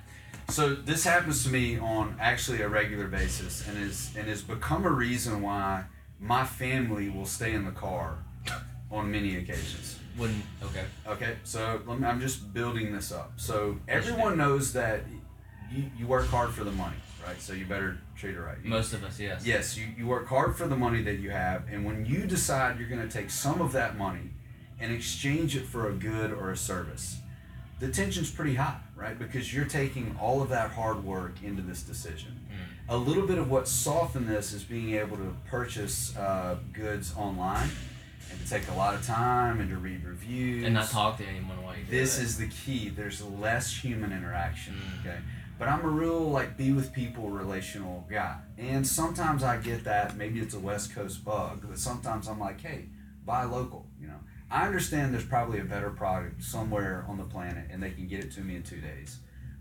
[0.50, 4.84] So this happens to me on actually a regular basis, and is and has become
[4.84, 5.84] a reason why
[6.18, 8.18] my family will stay in the car
[8.90, 9.98] on many occasions.
[10.18, 10.84] Wouldn't okay.
[11.06, 13.32] Okay, so let me, I'm just building this up.
[13.36, 15.02] So everyone knows that
[15.72, 17.40] you, you work hard for the money, right?
[17.40, 18.58] So you better treat it right.
[18.62, 19.46] You- Most of us, yes.
[19.46, 22.78] Yes, you, you work hard for the money that you have, and when you decide
[22.80, 24.30] you're going to take some of that money
[24.80, 27.18] and exchange it for a good or a service,
[27.78, 29.18] the tension's pretty high, right?
[29.18, 32.38] Because you're taking all of that hard work into this decision.
[32.48, 32.92] Hmm.
[32.92, 37.70] A little bit of what softened this is being able to purchase uh, goods online
[38.30, 41.24] and to take a lot of time and to read reviews And not talk to
[41.24, 42.24] anyone while you do this it.
[42.24, 42.90] is the key.
[42.90, 44.74] There's less human interaction.
[44.74, 45.00] Mm.
[45.00, 45.18] Okay.
[45.58, 48.36] But I'm a real like be with people relational guy.
[48.58, 52.60] And sometimes I get that, maybe it's a West Coast bug, but sometimes I'm like,
[52.60, 52.86] hey,
[53.24, 54.14] buy local, you know.
[54.50, 58.24] I understand there's probably a better product somewhere on the planet, and they can get
[58.24, 59.18] it to me in two days.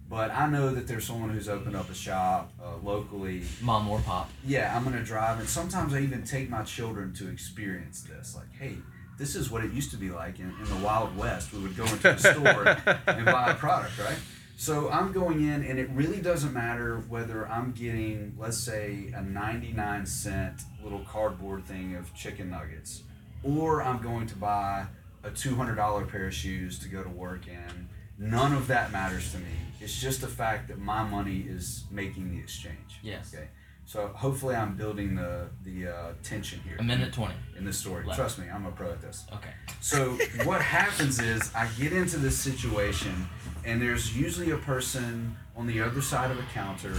[0.09, 3.43] But I know that there's someone who's opened up a shop uh, locally.
[3.61, 4.31] Mom or pop.
[4.43, 8.35] Yeah, I'm gonna drive, and sometimes I even take my children to experience this.
[8.35, 8.77] Like, hey,
[9.19, 11.53] this is what it used to be like in, in the Wild West.
[11.53, 14.17] We would go into a store and buy a product, right?
[14.57, 19.21] So I'm going in, and it really doesn't matter whether I'm getting, let's say, a
[19.21, 23.03] 99 cent little cardboard thing of chicken nuggets,
[23.43, 24.85] or I'm going to buy
[25.23, 27.89] a $200 pair of shoes to go to work in.
[28.17, 29.45] None of that matters to me.
[29.81, 32.99] It's just the fact that my money is making the exchange.
[33.01, 33.33] Yes.
[33.33, 33.47] Okay.
[33.85, 37.33] So hopefully I'm building the the uh, tension here A minute twenty.
[37.57, 38.05] in this story.
[38.05, 38.19] Left.
[38.19, 39.25] Trust me, I'm a pro at this.
[39.33, 39.49] Okay.
[39.81, 40.11] So
[40.43, 43.27] what happens is I get into this situation,
[43.65, 46.93] and there's usually a person on the other side of a counter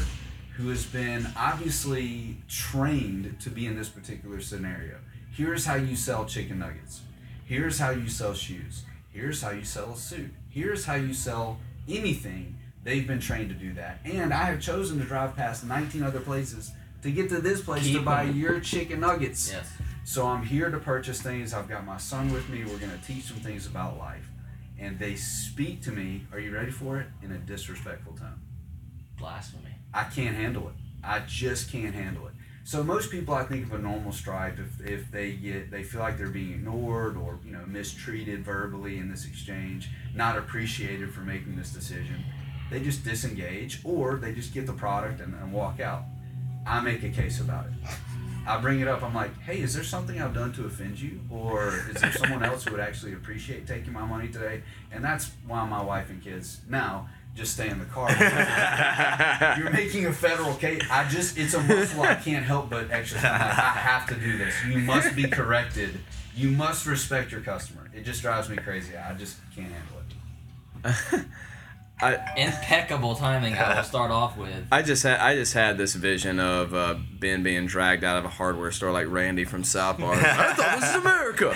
[0.56, 4.96] who has been obviously trained to be in this particular scenario.
[5.32, 7.02] Here's how you sell chicken nuggets.
[7.44, 8.84] Here's how you sell shoes.
[9.12, 10.30] Here's how you sell a suit.
[10.48, 11.58] Here's how you sell
[11.88, 12.56] anything.
[12.82, 14.00] They've been trained to do that.
[14.04, 16.72] And I have chosen to drive past 19 other places
[17.02, 18.38] to get to this place to buy them.
[18.38, 19.50] your chicken nuggets.
[19.52, 19.70] Yes.
[20.04, 21.52] So I'm here to purchase things.
[21.52, 22.64] I've got my son with me.
[22.64, 24.28] We're going to teach them things about life.
[24.78, 27.06] And they speak to me, are you ready for it?
[27.22, 28.40] In a disrespectful tone.
[29.18, 29.74] Blasphemy.
[29.92, 30.74] I can't handle it.
[31.04, 32.32] I just can't handle it.
[32.64, 36.00] So most people, I think of a normal stripe if, if they get they feel
[36.00, 41.20] like they're being ignored or you know mistreated verbally in this exchange, not appreciated for
[41.20, 42.22] making this decision,
[42.70, 46.04] they just disengage or they just get the product and, and walk out.
[46.66, 47.72] I make a case about it.
[48.46, 49.02] I bring it up.
[49.02, 52.42] I'm like, hey, is there something I've done to offend you, or is there someone
[52.42, 54.62] else who would actually appreciate taking my money today?
[54.90, 58.10] And that's why my wife and kids now just stay in the car.
[59.58, 60.82] You're making a federal case.
[60.90, 63.24] I just, it's a muscle I can't help but exercise.
[63.24, 64.54] I'm like, I have to do this.
[64.66, 66.00] You must be corrected.
[66.34, 67.90] You must respect your customer.
[67.94, 68.96] It just drives me crazy.
[68.96, 71.24] I just can't handle it.
[72.36, 73.54] Impeccable timing.
[73.54, 74.66] I will start off with.
[74.72, 78.24] I just had I just had this vision of uh, Ben being dragged out of
[78.24, 80.16] a hardware store like Randy from South Park.
[80.22, 81.54] I thought this was America.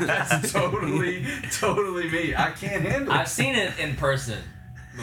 [0.00, 2.34] That's totally, totally me.
[2.34, 3.16] I can't handle it.
[3.16, 4.42] I've seen it in person.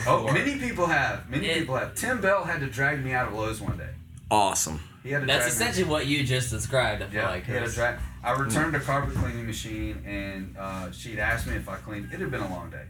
[0.07, 1.29] Oh, many people have.
[1.29, 1.95] Many It- people have.
[1.95, 3.89] Tim Bell had to drag me out of Lowe's one day.
[4.29, 4.79] awesome.
[5.03, 7.01] He had to That's drag me- essentially what you just described.
[7.01, 7.45] I feel Yeah, like.
[7.45, 7.75] he had a Chris.
[7.75, 12.13] dra- I returned a carpet cleaning machine, and uh, she'd asked me if I cleaned.
[12.13, 12.85] It had been a long day.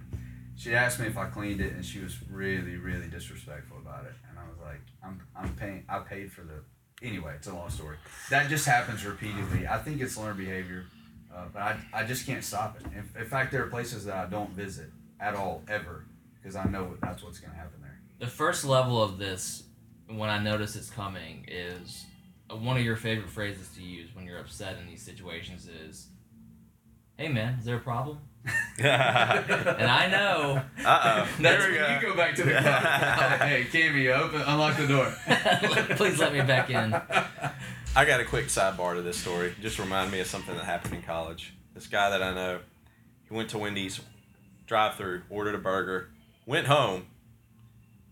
[0.57, 4.13] She asked me if I cleaned it, and she was really, really disrespectful about it.
[4.29, 5.85] And I was like, "I'm, I'm paying.
[5.89, 6.61] I paid for the.
[7.01, 7.97] Anyway, it's a long story.
[8.29, 9.67] That just happens repeatedly.
[9.67, 10.85] I think it's learned behavior,
[11.33, 12.85] uh, but I, I just can't stop it.
[12.87, 16.05] In, in fact, there are places that I don't visit at all ever
[16.41, 17.99] because I know that's what's going to happen there.
[18.19, 19.63] The first level of this,
[20.07, 22.05] when I notice it's coming, is
[22.49, 26.07] uh, one of your favorite phrases to use when you're upset in these situations is,
[27.17, 28.19] "Hey man, is there a problem?"
[28.79, 31.27] And I know Uh oh.
[31.39, 32.61] that's we You go back to the car.
[33.47, 35.13] hey, Cammy, open, unlock the door.
[35.95, 36.91] Please let me back in.
[37.95, 39.53] I got a quick sidebar to this story.
[39.61, 41.53] Just remind me of something that happened in college.
[41.75, 42.59] This guy that I know,
[43.29, 44.01] he went to Wendy's
[44.65, 46.09] drive-through, ordered a burger,
[46.45, 47.07] went home,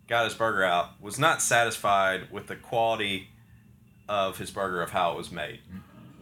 [0.07, 3.29] got his burger out, was not satisfied with the quality
[4.07, 5.59] of his burger of how it was made.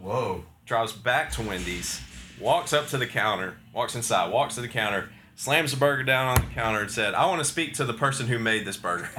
[0.00, 0.44] Whoa.
[0.66, 2.00] Drives back to Wendy's,
[2.40, 6.26] walks up to the counter, walks inside, walks to the counter, slams the burger down
[6.28, 8.76] on the counter and said, "I want to speak to the person who made this
[8.76, 9.08] burger."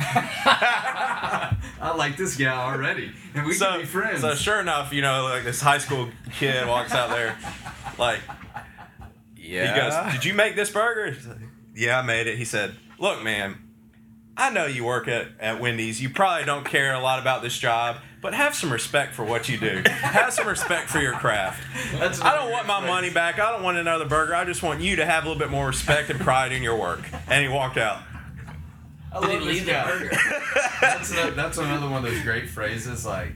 [1.82, 4.22] I like this guy already, and we so, can be friends.
[4.22, 7.38] So sure enough, you know, like this high school kid walks out there,
[7.98, 8.20] like
[9.36, 9.74] Yeah.
[9.74, 11.16] he goes, "Did you make this burger?"
[11.74, 12.38] He's like, yeah, I made it.
[12.38, 13.58] He said, "Look, man,
[14.38, 16.02] I know you work at, at Wendy's.
[16.02, 19.50] You probably don't care a lot about this job, but have some respect for what
[19.50, 19.84] you do.
[19.88, 21.62] have some respect for your craft.
[21.94, 23.40] That's I don't want my money back.
[23.40, 24.36] I don't want another burger.
[24.36, 26.78] I just want you to have a little bit more respect and pride in your
[26.78, 28.02] work." And he walked out.
[29.12, 29.86] I Did he love this leave the guy.
[29.92, 30.10] burger?
[30.82, 33.34] That's, a, that's another one of those great phrases like,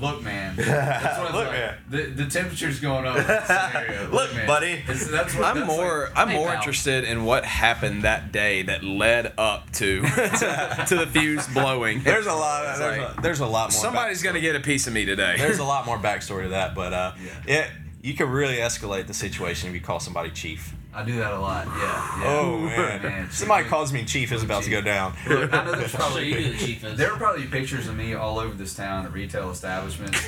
[0.00, 1.52] "Look, man." That's what Look, like.
[1.52, 1.74] man.
[1.88, 3.16] The, the temperature's going up.
[3.16, 4.10] in this scenario.
[4.12, 4.46] Look, man.
[4.46, 4.72] buddy.
[4.72, 6.56] It's- that's what, I'm that's more like- I'm Hey, more pal.
[6.56, 12.02] interested in what happened that day that led up to to, the fuse blowing.
[12.02, 12.64] There's a lot.
[12.66, 13.80] It's There's, like, a, there's a lot more.
[13.80, 15.34] Somebody's gonna get a piece of me today.
[15.38, 17.12] there's a lot more backstory to that, but uh,
[17.46, 17.60] Yeah.
[17.64, 17.70] it
[18.02, 20.72] you can really escalate the situation if you call somebody chief.
[20.96, 21.66] I do that a lot.
[21.66, 21.74] Yeah.
[21.74, 22.22] yeah.
[22.40, 23.70] Oh man, Man, somebody chief.
[23.70, 25.14] calls me chief is about to go down.
[25.28, 26.96] Look, I know there's So probably you the chief is.
[26.96, 30.18] There are probably pictures of me all over this town at retail establishments,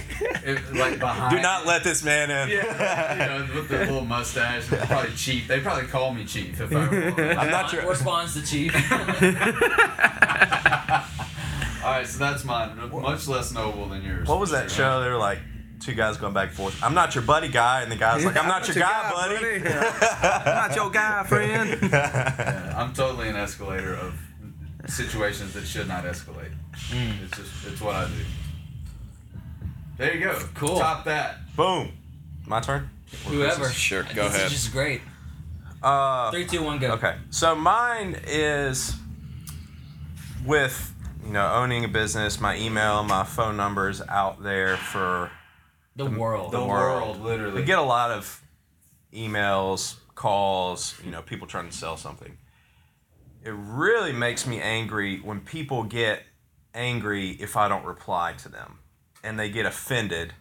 [0.45, 1.35] It- like behind.
[1.35, 2.51] Do not let this man in.
[2.55, 5.49] Yeah, you know, with the little mustache, probably chief.
[5.49, 7.33] They probably call me chief if I were.
[7.39, 7.89] I'm not sure.
[7.89, 8.75] Responds the chief.
[11.85, 12.77] All right, so that's mine.
[12.91, 14.29] Much less noble than yours.
[14.29, 15.01] What was that for show?
[15.03, 15.39] They were like
[15.81, 16.83] two guys going back and forth.
[16.83, 19.47] I'm not your buddy guy, and the guy's like, I'm not your guy, buddy.
[19.69, 21.79] I'm not your guy, friend.
[21.91, 24.19] Yeah, I'm totally an escalator of
[24.89, 26.53] situations that should not escalate.
[26.91, 28.13] It's just it's what I do.
[29.97, 30.39] There you go.
[30.55, 30.79] Cool.
[30.79, 31.39] Top that.
[31.57, 31.93] Boom.
[32.47, 32.89] My turn.
[33.27, 33.69] Whoever.
[33.69, 34.33] Sure, Go ahead.
[34.33, 35.01] This is just great.
[35.83, 36.93] Uh, Three, two, one, go.
[36.93, 38.95] Okay, so mine is
[40.45, 42.41] with you know owning a business.
[42.41, 45.31] My email, my phone numbers out there for
[45.99, 46.53] The world.
[46.53, 47.61] The world, literally.
[47.61, 48.41] we get a lot of
[49.13, 52.39] emails, calls, you know, people trying to sell something.
[53.45, 56.23] It really makes me angry when people get
[56.73, 58.79] angry if I don't reply to them
[59.25, 60.35] and they get offended.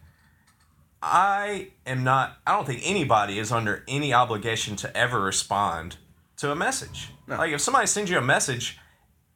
[1.02, 5.96] I am not, I don't think anybody is under any obligation to ever respond
[6.36, 7.10] to a message.
[7.26, 8.78] Like if somebody sends you a message,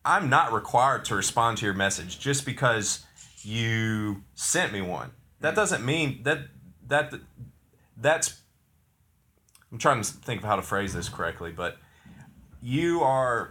[0.04, 3.04] I'm not required to respond to your message just because
[3.42, 5.10] you sent me one.
[5.42, 5.56] That mm.
[5.56, 6.38] doesn't mean that
[6.88, 7.14] that
[7.96, 8.40] that's
[9.70, 11.76] I'm trying to think of how to phrase this correctly, but
[12.60, 13.50] you are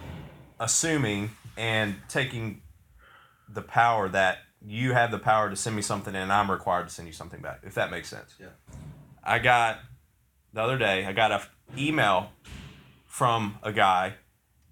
[0.60, 2.62] assuming and taking
[3.50, 6.94] the power that you have the power to send me something and I'm required to
[6.94, 8.36] send you something back, if that makes sense.
[8.39, 8.48] Yeah.
[9.24, 9.80] I got
[10.54, 11.42] the other day, I got a
[11.78, 12.30] email
[13.06, 14.14] from a guy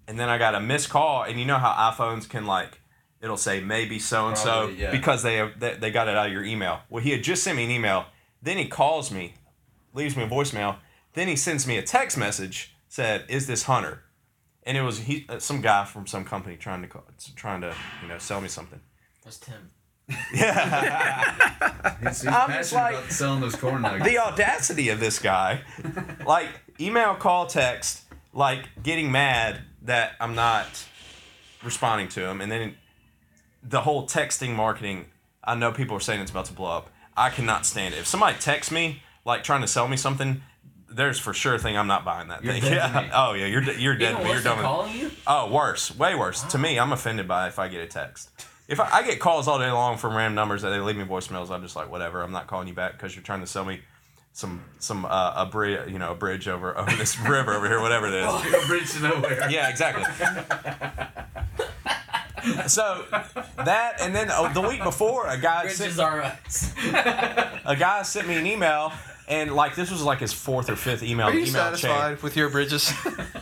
[0.06, 2.79] and then I got a missed call and you know how iPhones can like
[3.22, 6.44] it'll say maybe so and so because they, they they got it out of your
[6.44, 6.80] email.
[6.88, 8.06] Well, he had just sent me an email.
[8.42, 9.34] Then he calls me,
[9.94, 10.76] leaves me a voicemail.
[11.12, 14.02] Then he sends me a text message said, "Is this Hunter?"
[14.64, 17.04] And it was he uh, some guy from some company trying to call,
[17.36, 18.80] trying to you know sell me something.
[19.24, 19.70] That's Tim.
[20.34, 21.96] Yeah.
[22.02, 24.04] He's, he's I'm just passionate like- about selling those corn nuggets.
[24.10, 25.60] the audacity of this guy
[26.26, 26.48] like
[26.80, 28.02] email call text
[28.32, 30.66] like getting mad that i'm not
[31.62, 32.74] responding to him and then
[33.62, 35.06] the whole texting marketing
[35.44, 38.06] i know people are saying it's about to blow up i cannot stand it if
[38.06, 40.42] somebody texts me like trying to sell me something
[40.92, 43.10] there's for sure a thing i'm not buying that You're thing yeah.
[43.14, 45.10] oh yeah you're, you're dead Even you're done with calling you?
[45.26, 46.42] Oh, worse, way worse.
[46.42, 48.30] To me, I'm offended by if I get a text.
[48.66, 51.04] If I, I get calls all day long from random numbers that they leave me
[51.04, 52.20] voicemails, I'm just like, whatever.
[52.22, 53.80] I'm not calling you back because you're trying to sell me
[54.32, 57.80] some some uh, a bridge, you know, a bridge over over this river over here,
[57.80, 58.26] whatever it is.
[58.26, 59.50] like a bridge to nowhere.
[59.50, 60.04] Yeah, exactly.
[62.66, 63.04] so
[63.56, 66.72] that, and then uh, the week before, a guy sent, are us.
[67.64, 68.92] a guy sent me an email,
[69.28, 71.28] and like this was like his fourth or fifth email.
[71.28, 71.76] Are you email chain.
[71.76, 72.92] satisfied with your bridges?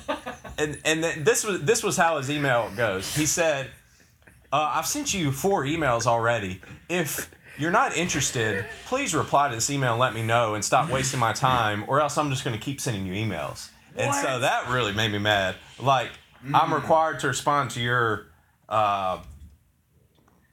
[0.59, 3.15] and and then this was this was how his email goes.
[3.15, 3.69] He said,
[4.53, 6.61] uh, "I've sent you four emails already.
[6.89, 10.91] If you're not interested, please reply to this email and let me know, and stop
[10.91, 14.39] wasting my time, or else I'm just going to keep sending you emails." And so
[14.41, 15.57] that really made me mad.
[15.81, 16.11] Like
[16.55, 18.28] I'm required to respond to your
[18.69, 19.19] uh,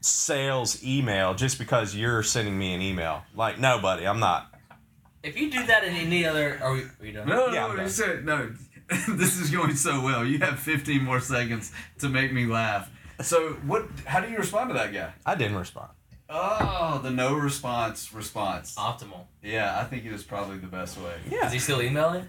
[0.01, 3.23] sales email just because you're sending me an email.
[3.35, 4.51] Like no, buddy, I'm not.
[5.23, 6.81] If you do that in any other, are we?
[6.81, 7.27] Are we done?
[7.27, 7.85] No, Yeah, no, done.
[7.85, 8.53] you said no.
[9.09, 10.23] this is going so well.
[10.23, 12.91] You have 15 more seconds to make me laugh.
[13.21, 13.87] So what?
[14.05, 15.13] How do you respond to that guy?
[15.25, 15.89] I didn't respond.
[16.29, 18.75] Oh, the no response response.
[18.75, 19.25] Optimal.
[19.43, 21.13] Yeah, I think it is probably the best way.
[21.29, 22.27] Yeah, Is he still emailing?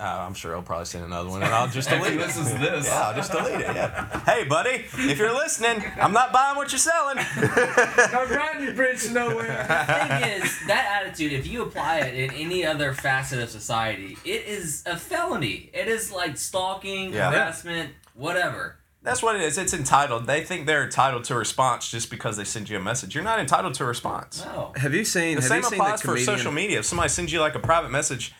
[0.00, 2.26] Uh, I'm sure he'll probably send another one, and I'll just If he delete it.
[2.26, 3.74] listens to this, Yeah, I'll just delete it.
[3.76, 4.20] Yeah.
[4.20, 7.18] Hey, buddy, if you're listening, I'm not buying what you're selling.
[7.18, 9.46] I'm riding your bridge to nowhere.
[9.46, 14.46] thing is, that attitude, if you apply it in any other facet of society, it
[14.46, 15.68] is a felony.
[15.74, 17.30] It is like stalking, Yeah.
[17.30, 18.76] harassment, whatever.
[19.02, 19.58] That's what it is.
[19.58, 20.26] It's entitled.
[20.26, 23.14] They think they're entitled to a response just because they send you a message.
[23.14, 24.44] You're not entitled to a response.
[24.44, 24.72] No.
[24.76, 25.36] Have you seen?
[25.36, 26.78] The have same you seen the applies for social media.
[26.80, 28.32] If somebody sends you like a private message,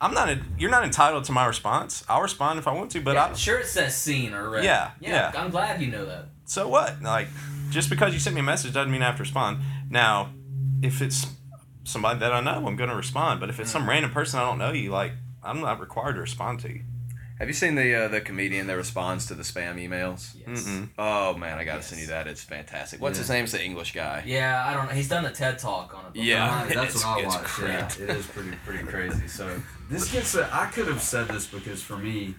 [0.00, 0.28] I'm not.
[0.28, 2.04] A, you're not entitled to my response.
[2.08, 4.64] I'll respond if I want to, but yeah, I, sure it says seen or read.
[4.64, 5.32] Yeah, yeah.
[5.34, 5.40] yeah.
[5.40, 6.26] I'm glad you know that.
[6.44, 7.00] so what?
[7.02, 7.28] Like,
[7.70, 9.58] just because you sent me a message doesn't mean I have to respond.
[9.90, 10.30] Now,
[10.82, 11.26] if it's
[11.84, 13.40] somebody that I know, I'm gonna respond.
[13.40, 13.72] But if it's Mm.
[13.74, 16.82] some random person I don't know, you like, I'm not required to respond to you.
[17.38, 20.34] Have you seen the uh, the comedian that responds to the spam emails?
[20.46, 20.64] Yes.
[20.64, 20.88] Mm-mm.
[20.98, 21.88] Oh man, I gotta Yes.
[21.88, 22.26] send you that.
[22.26, 23.00] It's fantastic.
[23.00, 23.22] What's Yeah.
[23.22, 23.42] his name?
[23.44, 24.22] It's the English guy.
[24.24, 24.92] Yeah, I don't know.
[24.94, 26.12] He's done a TED talk on it.
[26.14, 26.24] before.
[26.26, 26.62] Yeah.
[26.62, 27.54] Right, that's It's- what I it's watched.
[27.56, 27.68] great.
[27.72, 29.28] Yeah, it is pretty pretty crazy.
[29.28, 29.60] So
[29.90, 30.34] this gets.
[30.34, 32.36] A, I could have said this because for me,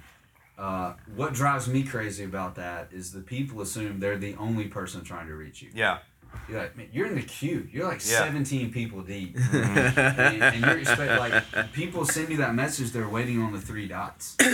[0.57, 5.03] uh, what drives me crazy about that is the people assume they're the only person
[5.03, 5.69] trying to reach you.
[5.75, 5.99] Yeah.
[6.49, 7.67] You're like, man, you're in the queue.
[7.71, 8.19] You're like Yeah.
[8.19, 12.91] 17 people deep, and, and you're expect like people send you that message.
[12.91, 14.35] They're waiting on the three dots.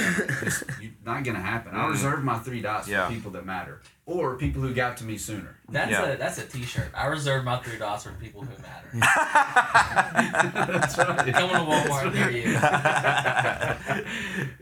[0.43, 0.63] It's
[1.05, 1.75] not gonna happen.
[1.75, 1.91] I mm-hmm.
[1.91, 3.07] reserve my three dots Yeah.
[3.07, 5.55] for people that matter or people who got to me sooner.
[5.69, 6.05] That's Yeah.
[6.05, 6.89] a that's a T-shirt.
[6.93, 8.89] I reserve my three dots for people who matter.
[10.71, 11.33] That's right.
[11.33, 12.51] Coming to Walmart near you.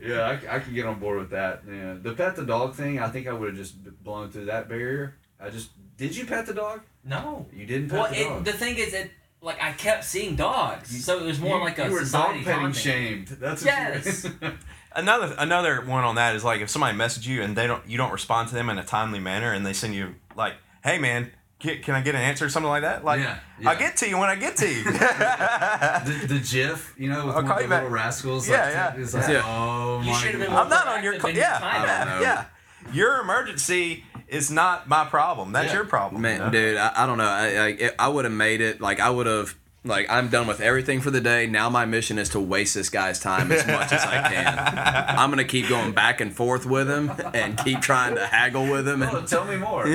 [0.00, 1.62] yeah, I, I can get on board with that.
[1.68, 4.68] Yeah, the pet the dog thing, I think I would have just blown through that
[4.68, 5.16] barrier.
[5.40, 5.70] I just
[6.02, 6.80] did you pet the dog?
[7.04, 7.46] No.
[7.56, 8.44] You didn't pet Well, the it, dog.
[8.44, 11.78] the thing is, it like I kept seeing dogs, so it was more you, like
[11.78, 13.28] a you were society dog petting shamed.
[13.28, 14.24] That's what Yes.
[14.24, 14.52] You were.
[14.94, 17.96] Another another one on that is like if somebody messages you and they don't you
[17.96, 20.52] don't respond to them in a timely manner and they send you like,
[20.84, 21.30] hey man,
[21.60, 23.02] get, can I get an answer or something like that?
[23.04, 24.84] Like Yeah, I'll get to you when I get to you.
[24.84, 27.82] the, the GIF, you know, with I'll one of you the back.
[27.84, 28.46] little rascals.
[28.48, 28.94] Yeah, like, yeah.
[29.02, 29.42] It's like, Yeah.
[29.46, 32.20] oh You my should have been I'm not on your proactive co- in yeah, yeah,
[32.20, 32.44] yeah.
[32.92, 35.52] Your emergency is not my problem.
[35.52, 35.74] That's Yeah.
[35.74, 36.22] your problem.
[36.22, 36.50] Man, you know?
[36.50, 37.24] dude, I, I don't know.
[37.24, 38.80] I I, I would have made it.
[38.80, 39.54] Like I would have.
[39.84, 41.48] Like I'm done with everything for the day.
[41.48, 44.56] Now my mission is to waste this guy's time as much as I can.
[45.18, 48.86] I'm gonna keep going back and forth with him and keep trying to haggle with
[48.86, 49.02] him.
[49.02, 49.84] Oh, And, tell me more.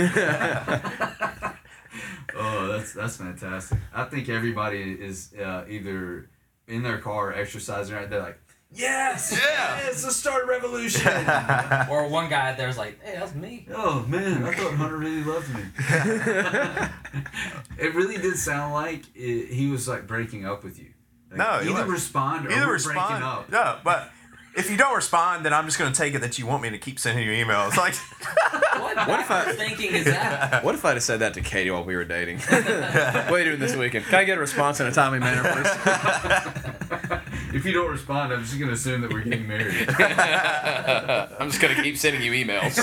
[2.36, 3.80] oh, that's that's fantastic.
[3.94, 6.30] I think everybody is uh, either
[6.68, 8.10] in their car exercising right.
[8.10, 8.40] They're like,
[8.74, 9.78] yes, Yeah.
[9.86, 11.08] yes, let's start revolution.
[11.90, 13.68] Or one guy out there's like, hey, that's me.
[13.74, 15.64] oh man, I thought Hunter really loved me.
[17.78, 20.88] it really did sound like it, he was like breaking up with you.
[21.30, 22.98] Like, No, he either respond or Either respond.
[22.98, 23.50] breaking up.
[23.52, 24.12] No, but
[24.58, 26.70] if you don't respond, then I'm just going to take it that you want me
[26.72, 27.78] to keep sending you emails.
[27.78, 27.96] Like,
[28.82, 30.64] What, What if I- backwards thinking is that?
[30.66, 32.40] what if I'd have said that to Katie while we were dating?
[32.40, 32.54] what
[33.32, 34.06] are you doing this weekend?
[34.06, 37.22] Can I get a response in a timely manner, please?
[37.54, 39.90] If you don't respond, I'm just gonna assume that we're getting married.
[41.40, 42.76] I'm just gonna keep sending you emails.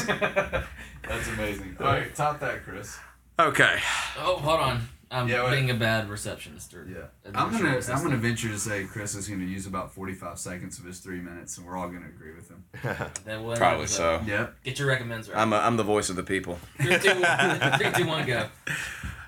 [1.06, 1.76] That's amazing.
[1.78, 2.96] All right, top that, Chris.
[3.38, 3.78] Okay.
[4.18, 4.88] Oh, hold on.
[5.14, 6.74] I'm Yeah, being a bad receptionist.
[6.74, 10.38] Or Yeah, I'm gonna I'm gonna venture to say Chris is gonna use about 45
[10.38, 12.64] seconds of his three minutes, and we're all gonna agree with him.
[13.24, 14.20] Then we'll Probably have to- so.
[14.26, 14.54] Yep.
[14.64, 15.38] Get your recommends right.
[15.40, 16.58] I'm a, I'm the voice of the people.
[16.80, 17.78] Three, two, one.
[17.78, 18.46] Three, two, one, go.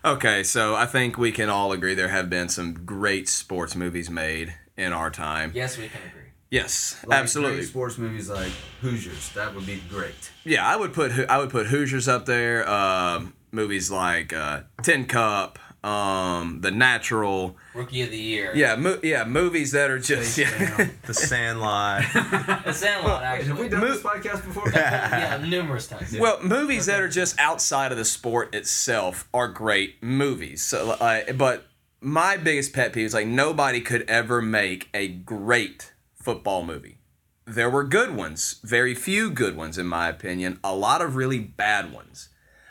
[0.04, 4.08] Okay, so I think we can all agree there have been some great sports movies
[4.08, 5.50] made in our time.
[5.54, 6.22] Yes, we can agree.
[6.48, 7.56] Yes, Like absolutely.
[7.56, 10.30] Great sports movies like Hoosiers, that would be great.
[10.44, 12.68] Yeah, I would put I would put Hoosiers up there.
[12.70, 17.56] Um, movies like uh, Tin Cup, um, The Natural.
[17.74, 18.52] Rookie of the year.
[18.54, 20.88] Yeah, mo- yeah, movies that are just yeah.
[21.06, 22.02] The Sandlot.
[22.64, 23.68] The Sandlot, Wait, have we actually.
[23.68, 24.68] done Mo- this podcast before?
[24.74, 26.18] yeah, numerous times.
[26.18, 30.62] Well, movies that are just outside of the sport itself are great movies.
[30.64, 31.66] So, uh, but
[32.00, 36.98] my biggest pet peeve is like nobody could ever make a great football movie.
[37.44, 40.58] There were good ones, very few good ones in my opinion.
[40.64, 42.28] A lot of really bad ones,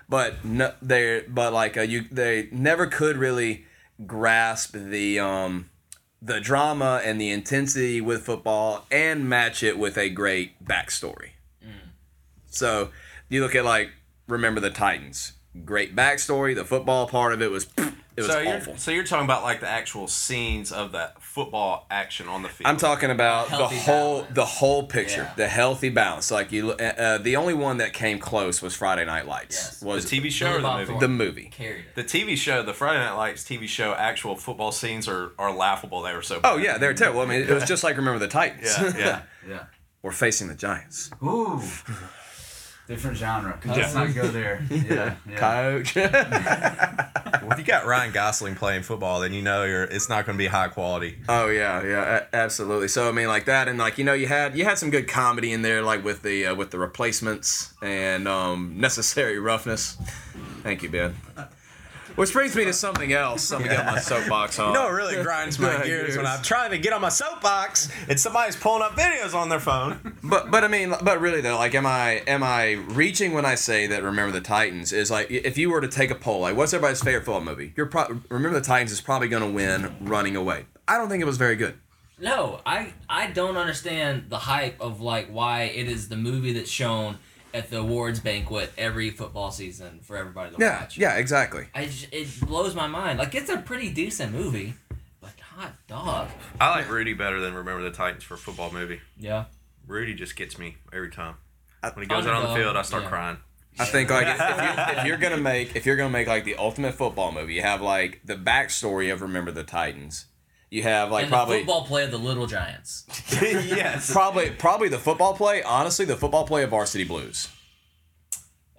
[0.07, 3.65] but no, they but like uh, you they never could really
[4.05, 5.69] grasp the um
[6.21, 11.29] the drama and the intensity with football and match it with a great backstory.
[12.47, 12.89] So
[13.29, 13.89] you look at like
[14.27, 15.33] Remember the Titans.
[15.63, 16.55] Great backstory.
[16.55, 18.73] The football part of it was it was so awful.
[18.73, 22.47] you're so you're talking about like the actual scenes of that football action on the
[22.49, 22.65] field.
[22.67, 24.35] I'm talking about the whole balance.
[24.35, 25.33] the whole picture, Yeah.
[25.35, 26.31] the healthy balance.
[26.31, 29.55] Like you, uh, uh, the only one that came close was Friday Night Lights.
[29.57, 29.79] Yes.
[29.81, 30.99] the Was TV show or the movie.
[30.99, 31.49] The movie?
[31.51, 31.95] Carried it.
[31.95, 36.01] The TV show, the Friday Night Lights TV show, actual football scenes are, are laughable.
[36.01, 36.39] They were so.
[36.39, 36.53] Bad.
[36.53, 37.19] Oh yeah, they're terrible.
[37.19, 38.73] I mean, it was just like Remember the Titans.
[38.79, 39.21] yeah, yeah.
[39.47, 39.63] Yeah.
[40.01, 41.11] We're facing the Giants.
[41.21, 41.61] Ooh.
[42.87, 43.59] Different genre.
[43.65, 44.63] Let's not go there.
[44.69, 45.15] Yeah.
[45.27, 45.37] yeah.
[45.37, 45.97] Coach.
[47.41, 50.35] Well, if you got Ryan Gosling playing football, then you know you're it's not going
[50.35, 51.19] to be high quality.
[51.29, 52.87] Oh yeah, yeah, absolutely.
[52.87, 55.07] So I mean, like that, and like you know, you had you had some good
[55.07, 59.97] comedy in there, like with the uh, with the replacements and um, necessary roughness.
[60.63, 61.15] Thank you, Ben.
[62.15, 63.43] Which brings me to something else.
[63.43, 64.69] Something to get my soapbox on.
[64.69, 66.25] You know what really grinds my gears when.
[66.25, 70.17] I'm trying to get on my soapbox and somebody's pulling up videos on their phone.
[70.23, 73.55] But but I mean, but really though, like, am I am I reaching when I
[73.55, 76.55] say that Remember the Titans is like if you were to take a poll, like,
[76.55, 77.73] what's everybody's favorite football movie?
[77.75, 80.65] You're pro- Remember the Titans is probably going to win Running Away.
[80.87, 81.75] I don't think it was very good.
[82.17, 86.69] No, I I don't understand the hype of like why it is the movie that's
[86.69, 87.17] shown
[87.55, 90.97] at the awards banquet every football season for everybody to Yeah, watch.
[90.97, 91.67] yeah, exactly.
[91.73, 93.17] I just, it blows my mind.
[93.17, 94.73] Like it's a pretty decent movie,
[95.21, 96.29] but hot dog.
[96.59, 98.99] I like Rudy better than Remember the Titans for a football movie.
[99.17, 99.45] Yeah.
[99.87, 101.35] Rudy just gets me every time.
[101.93, 103.09] When he goes out on the field, I start yeah.
[103.09, 103.37] crying.
[103.77, 106.43] I think like if, if, you're, if you're gonna make if you're gonna make like
[106.43, 110.25] the ultimate football movie, you have like the backstory of Remember the Titans.
[110.69, 113.05] You have like and probably the football play of the Little Giants.
[113.41, 114.11] yes.
[114.11, 115.63] probably probably the football play.
[115.63, 117.49] Honestly, the football play of Varsity Blues.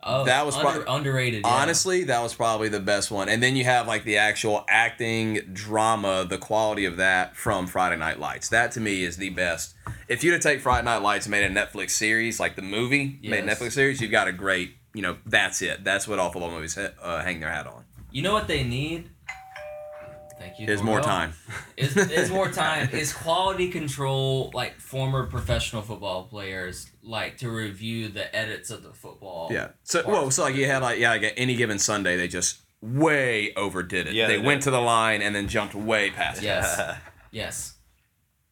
[0.09, 1.43] Oh, That was under, prob- underrated.
[1.43, 1.51] Yeah.
[1.51, 3.29] Honestly, that was probably the best one.
[3.29, 7.97] And then you have like the actual acting drama, the quality of that from Friday
[7.97, 8.49] Night Lights.
[8.51, 9.75] That to me is the best.
[10.07, 13.19] If you'd have take Friday Night Lights and made a Netflix series, like the movie,
[13.23, 15.83] made a Netflix series, you've got a great, you know, that's it.
[15.83, 17.85] That's what all football movies ha- uh, hang their hat on.
[18.13, 19.11] You know what they need?
[20.47, 20.73] Thank you.
[20.73, 21.11] Is more Norvell.
[21.11, 21.33] time.
[21.77, 22.89] Is, is more time.
[22.93, 28.93] Is quality control like former professional football players like to review the edits of the
[28.93, 29.49] football?
[29.51, 29.71] Yeah.
[29.83, 33.53] So well, so like you had like yeah, like any given Sunday they just way
[33.55, 34.15] overdid it.
[34.15, 34.67] Yeah, they they went did.
[34.67, 36.45] to the line and then jumped way past it.
[36.45, 36.97] Yes.
[37.33, 37.75] yes.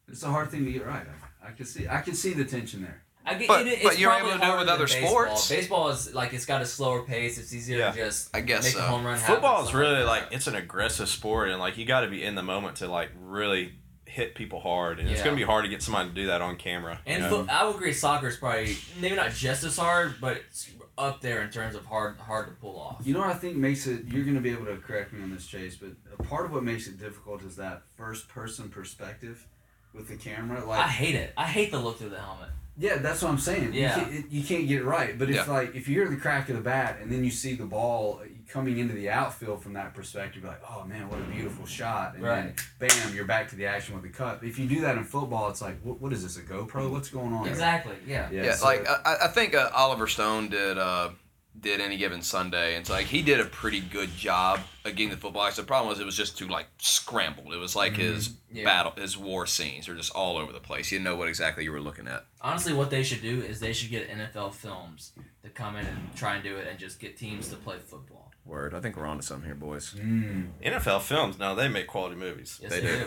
[0.09, 1.07] It's a hard thing to get right.
[1.43, 1.87] I, I can see.
[1.89, 3.04] I can see the tension there.
[3.27, 5.09] I get, But- it, but it's you're probably able to do it with other baseball.
[5.11, 5.49] sports.
[5.49, 7.39] Baseball is like it's got a slower pace.
[7.39, 7.91] It's easier Yeah.
[7.93, 8.81] to just I guess make so.
[8.81, 9.19] a home run.
[9.19, 10.07] happen, Football is really that.
[10.07, 12.87] like it's an aggressive sport, and like you got to be in the moment to
[12.89, 13.73] like really
[14.07, 16.57] hit people hard, and it's gonna be hard to get somebody to do that on
[16.57, 17.01] camera.
[17.07, 17.45] you And know?
[17.45, 21.21] fo- I would agree, soccer is probably maybe not just as hard, but it's up
[21.21, 22.99] there in terms of hard hard to pull off.
[23.05, 24.05] You know what I think makes it.
[24.07, 26.53] You're going to be able to correct me on this, Chase, but a part of
[26.53, 29.49] what makes it difficult is that first person perspective
[29.93, 30.65] with the camera.
[30.65, 31.33] Like I hate it.
[31.37, 32.51] I hate the look through the helmet.
[32.77, 33.73] Yeah, that's what I'm saying.
[33.73, 33.97] Yeah.
[33.97, 35.17] You can't, you can't get it right.
[35.19, 35.45] But if Yeah.
[35.53, 38.21] like if you hear the crack of the bat and then you see the ball
[38.49, 42.15] coming into the outfield from that perspective, you're like, oh man, what a beautiful shot!
[42.15, 42.57] And Right.
[42.81, 44.41] then bam, you're back to the action with the cut.
[44.43, 46.37] If you do that in football, it's like, what, what is this?
[46.37, 46.91] A GoPro?
[46.91, 47.47] What's going on?
[47.47, 47.95] Exactly.
[48.07, 48.29] Yeah.
[48.33, 51.11] Yeah, Yeah, so- like I, I think uh, Oliver Stone did uh,
[51.59, 55.11] did any given Sunday, and so like he did a pretty good job of getting
[55.11, 55.49] the football.
[55.51, 57.53] The problem was it was just too like scrambled.
[57.55, 58.65] It was like his Yeah.
[58.65, 60.91] battle, his war scenes are just all over the place.
[60.91, 62.27] You didn't know what exactly you were looking at.
[62.41, 66.15] Honestly, what they should do is they should get NFL Films to come in and
[66.17, 68.33] try and do it, and just get teams to play football.
[68.45, 69.95] Word, I think we're on to something here, boys.
[69.95, 70.49] Mm.
[70.63, 72.59] NFL films, now they make quality movies.
[72.63, 72.99] Yes, They they, do.
[72.99, 73.07] do.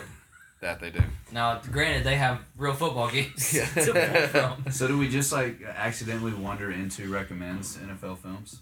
[0.60, 1.00] That they do.
[1.32, 3.66] Now, granted, they have real football games Yeah.
[3.84, 4.72] to pull from.
[4.72, 8.60] So do we just like accidentally wander into recommends NFL films?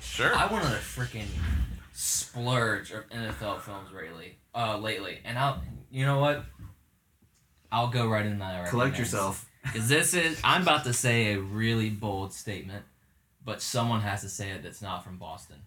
[0.00, 0.32] Sure.
[0.34, 1.26] I went on a freaking
[1.92, 4.38] splurge of NFL films lately.
[4.54, 6.44] Uh, lately, and I'll, you know what?
[7.72, 8.68] I'll go right in that.
[8.68, 9.48] Collect yourself.
[9.64, 12.84] Because this is, I'm about to say a really bold statement,
[13.44, 15.58] but someone has to say it that's not from Boston.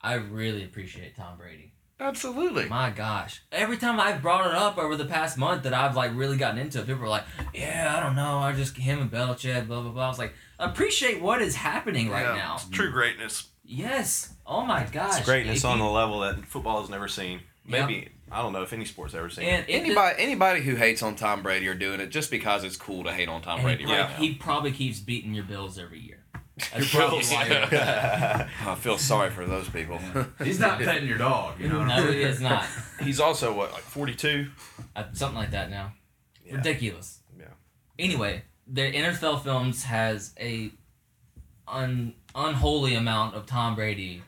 [0.00, 1.72] I really appreciate Tom Brady.
[2.08, 2.66] Absolutely.
[2.66, 3.42] My gosh.
[3.50, 6.58] Every time I've brought it up over the past month that I've like really gotten
[6.58, 7.24] into it, people are like,
[7.54, 10.04] Yeah, I don't know, I just him and Belichick, blah blah blah.
[10.04, 12.34] I was like, appreciate what is happening right Yeah.
[12.36, 12.58] now.
[12.70, 13.48] True greatness.
[13.64, 14.34] Yes.
[14.46, 15.18] Oh my gosh.
[15.18, 17.40] It's greatness If on you- the level that football has never seen.
[17.66, 19.44] Maybe I don't know if any sport's ever seen.
[19.46, 22.76] and it- Anybody anybody who hates on Tom Brady are doing it just because it's
[22.76, 24.20] cool to hate on Tom Brady he, right probably, now.
[24.32, 26.18] he probably keeps beating your Bills every year.
[26.56, 28.48] That's Your probably Bills, why yeah.
[28.62, 29.98] you're I feel sorry for those people.
[30.42, 31.84] He's not petting your dog, you know.
[31.84, 32.64] No, he is not.
[33.00, 34.50] He's also what, like forty-two?
[34.94, 35.94] Uh, something like that now.
[36.44, 36.56] Yeah.
[36.56, 37.20] Ridiculous.
[37.36, 37.46] Yeah.
[37.98, 40.70] Anyway, the NFL Films has a
[41.66, 44.22] un, unholy amount of Tom Brady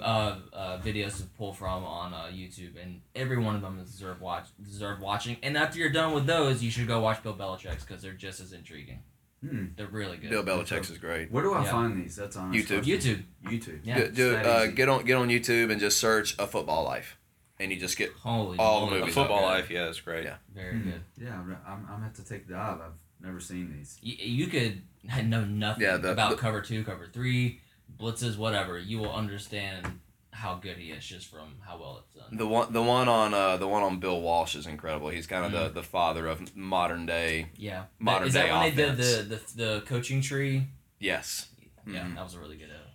[0.00, 3.90] uh, uh, videos to pull from on uh, YouTube, and every one of them is
[3.90, 5.36] deserve watch deserve watching.
[5.42, 8.40] And after you're done with those, you should go watch Bill Belichick's because they're just
[8.40, 9.02] as intriguing.
[9.46, 9.66] Hmm.
[9.76, 10.30] They're really good.
[10.30, 11.30] Bill Belichick's is great.
[11.32, 11.70] Where do I Yeah.
[11.72, 12.14] find these?
[12.16, 12.84] That's on YouTube.
[12.84, 13.24] YouTube.
[13.44, 13.80] YouTube.
[13.82, 13.98] Yeah.
[13.98, 14.72] do, do, it's that uh, easy.
[14.72, 17.18] get on get on YouTube and just search a football life,
[17.58, 19.46] and you just get Holy All moly, movies football okay.
[19.46, 20.24] life, yeah, it's great.
[20.24, 20.36] Yeah.
[20.54, 20.90] Very Hmm.
[20.90, 21.00] good.
[21.20, 22.80] Yeah, I'm, I'm, I'm gonna have to take the dive.
[22.80, 23.98] I've never seen these.
[24.00, 24.82] You, you could
[25.24, 27.60] know nothing Yeah, the- about the- cover two, cover three,
[27.98, 28.78] blitzes, whatever.
[28.78, 29.86] You will understand
[30.32, 32.36] how good he is just from how well it's done.
[32.36, 35.08] the one the one on uh, the one on Bill Walsh is incredible.
[35.10, 35.74] He's kind of Mm.
[35.74, 37.48] the, the father of modern day.
[37.56, 37.84] Yeah.
[37.98, 39.28] Modern Is that day when they did offense.
[39.28, 40.68] the, the, the coaching tree?
[40.98, 41.48] Yes.
[41.86, 42.14] Yeah, Mhm.
[42.16, 42.88] that was a really good uh,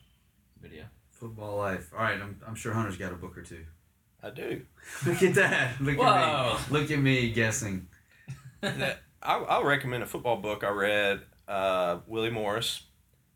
[0.61, 0.85] video.
[1.11, 1.91] Football life.
[1.93, 3.65] All right, I'm, I'm sure Hunter's got a book or two.
[4.23, 4.61] I do.
[5.05, 5.79] Look at that.
[5.81, 6.05] Look Whoa.
[6.05, 6.79] at me.
[6.79, 7.87] Look at me guessing.
[8.63, 11.21] I, I'll recommend a football book I read.
[11.47, 12.83] Uh, Willie Morris,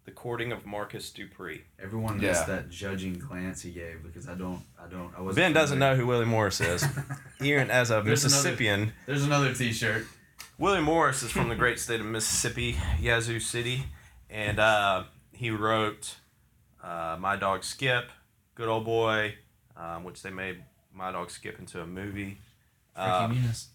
[0.05, 1.61] The Courting of Marcus Dupree.
[1.81, 2.29] Everyone Yeah.
[2.29, 5.35] missed that judging glance he gave because I don't, I don't, I wasn't.
[5.43, 5.93] Ben doesn't familiar.
[5.95, 6.83] know who Willie Morris is.
[7.41, 10.05] Even as a There's another- Mississippian, There's another T-shirt.
[10.57, 13.83] Willie Morris is from the great state of Mississippi, Yazoo City,
[14.29, 16.15] and uh, he wrote
[16.83, 18.09] uh, My Dog Skip,
[18.55, 19.35] Good Old Boy,
[19.77, 22.37] um, which they made My Dog Skip into a movie.
[22.95, 23.67] Uh, Muniz.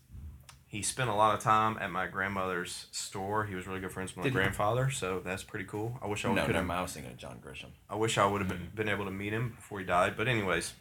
[0.76, 3.44] He spent a lot of time at my grandmother's store.
[3.46, 4.34] He was really good friends with my Did he?
[4.34, 5.98] grandfather, so that's pretty cool.
[6.02, 6.66] I wish I No, could have.
[6.66, 6.78] mind.
[6.78, 7.70] I was thinking of John Grisham.
[7.88, 10.16] I wish I would have been, been able to meet him before he died.
[10.16, 10.74] But anyways,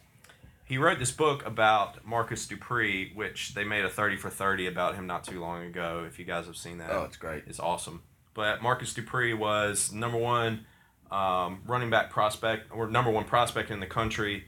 [0.64, 4.94] he wrote this book about Marcus Dupree, which they made a thirty for thirty about
[4.96, 6.04] him not too long ago.
[6.06, 7.44] If you guys have seen that, Oh, it's great.
[7.46, 8.02] it's awesome.
[8.34, 10.66] But Marcus Dupree was number one
[11.10, 14.44] um, running back prospect, or number one prospect in the country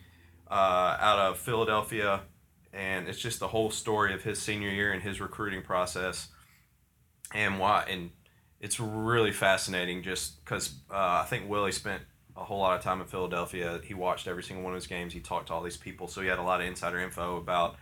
[0.51, 2.21] uh, out of Philadelphia.
[2.79, 6.29] And it's just the whole story of his senior year and his recruiting process,
[7.35, 7.85] and why.
[7.91, 8.11] And
[8.61, 12.03] it's really fascinating, just because uh, I think Willie spent
[12.37, 13.81] a whole lot of time in Philadelphia.
[13.83, 15.13] He watched every single one of his games.
[15.13, 17.75] He talked to all these people, so he had a lot of insider info about,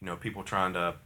[0.00, 0.96] you know, people trying to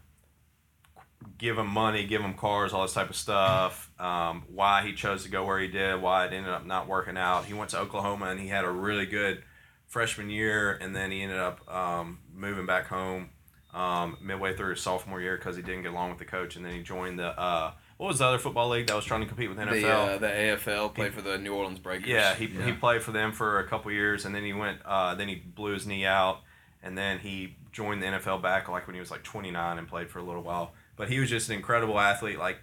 [1.38, 3.90] give him money, give him cars, all this type of stuff.
[3.98, 7.18] Um, why he chose to go where he did, why it ended up not working
[7.18, 7.44] out.
[7.44, 9.42] He went to Oklahoma and he had a really good
[9.96, 13.30] freshman year, and then he ended up um, moving back home
[13.72, 16.62] um, midway through his sophomore year because he didn't get along with the coach, and
[16.66, 19.26] then he joined the uh, what was the other football league that was trying to
[19.26, 19.80] compete with NFL?
[19.80, 22.08] The uh, the AFL played for the New Orleans Breakers.
[22.08, 22.66] Yeah, he, Yeah.
[22.66, 24.80] he played for them for a couple years, and then he went.
[24.84, 26.40] Uh, then he blew his knee out,
[26.82, 30.10] and then he joined the NFL back like when he was like 29 and played
[30.10, 30.72] for a little while.
[30.96, 32.58] But he was just an incredible athlete, like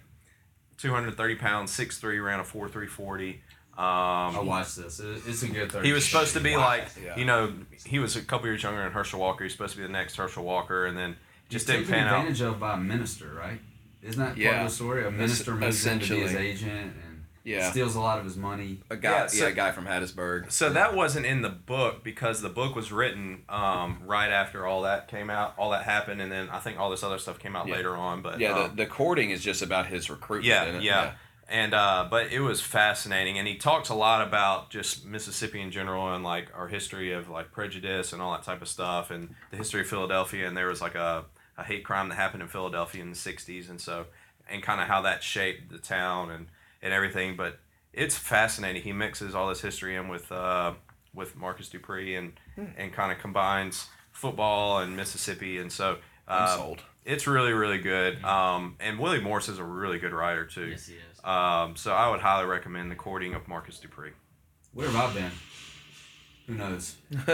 [0.78, 3.38] 230 pounds, 6'3", ran a 4.340.
[3.38, 3.38] I
[3.76, 5.00] Um, I watched this.
[5.00, 5.88] It's a good thirty.
[5.88, 6.62] he was supposed to be Wow.
[6.64, 7.16] like, Yeah.
[7.16, 7.52] you know,
[7.84, 9.42] he was a couple years younger than Herschel Walker.
[9.44, 11.16] He's supposed to be the next Herschel Walker, and then
[11.48, 12.18] just He's didn't taken pan out.
[12.20, 13.60] advantage of by a minister, right?
[14.02, 15.06] Isn't that part of the story?
[15.06, 17.70] A minister moves in to be his agent and Yeah.
[17.70, 18.80] steals a lot of his money.
[18.90, 20.52] a guy, Yeah, yeah, a guy from Hattiesburg.
[20.52, 24.82] So that wasn't in the book because the book was written um, right after all
[24.82, 27.56] that came out, all that happened, and then I think all this other stuff came
[27.56, 27.74] out Yeah.
[27.74, 28.22] later on.
[28.22, 30.46] But Yeah, um, the, the courting is just about his recruitment.
[30.46, 31.12] yeah, isn't yeah,
[31.48, 35.70] and uh, but it was fascinating, and he talks a lot about just Mississippi in
[35.70, 39.34] general and like our history of like prejudice and all that type of stuff, and
[39.50, 41.24] the history of Philadelphia, and there was like a,
[41.58, 44.06] a hate crime that happened in Philadelphia in the '60s, and so
[44.48, 46.46] and kind of how that shaped the town and
[46.82, 47.58] and everything, but.
[47.96, 48.82] It's fascinating.
[48.82, 50.72] He mixes all this history in with uh,
[51.14, 52.32] with Marcus Dupree and
[52.76, 56.82] and kind of combines football and Mississippi, and so I'm uh, sold.
[57.04, 58.20] it's really really good.
[58.24, 60.66] Um, and Willie Morris is a really good writer too.
[60.66, 61.13] Yes, he is.
[61.24, 64.10] Um, so I would highly recommend the courting of Marcus Dupree.
[64.72, 65.30] Where have I been?
[66.46, 66.96] Who knows?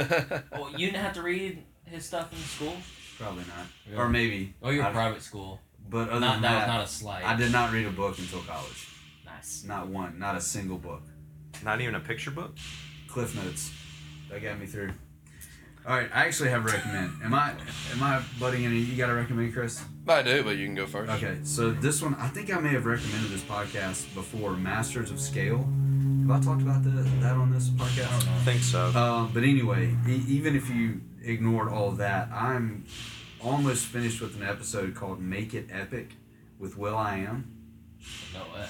[0.52, 2.76] well, you didn't have to read his stuff in school.
[3.18, 3.66] Probably not.
[3.90, 3.98] Yeah.
[3.98, 4.54] Or maybe.
[4.62, 5.60] Oh, you're I- private school.
[5.88, 7.24] But other Not than that that, was not a slight.
[7.24, 8.86] I did not read a book until college.
[9.26, 9.64] Nice.
[9.66, 10.20] Not one.
[10.20, 11.02] Not a single book.
[11.64, 12.56] Not even a picture book.
[13.08, 13.72] Cliff Notes.
[14.30, 14.92] That got me through.
[15.86, 17.10] All right, I actually have a recommend.
[17.24, 17.52] Am I
[17.92, 18.74] am I butting in?
[18.74, 19.82] You got to recommend, Chris?
[20.06, 21.10] I do, but you can go first.
[21.12, 24.52] Okay, so this one, I think I may have recommended this podcast before.
[24.52, 25.66] Masters of Scale.
[26.26, 28.28] Have I talked about the, that on this podcast?
[28.28, 28.92] I think so.
[28.94, 32.84] Uh, but anyway, e- even if you ignored all of that, I'm
[33.42, 36.10] almost finished with an episode called "Make It Epic"
[36.58, 37.50] with will.i.am.
[38.34, 38.66] No way.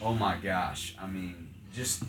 [0.00, 0.94] Oh my gosh!
[1.02, 2.04] I mean, just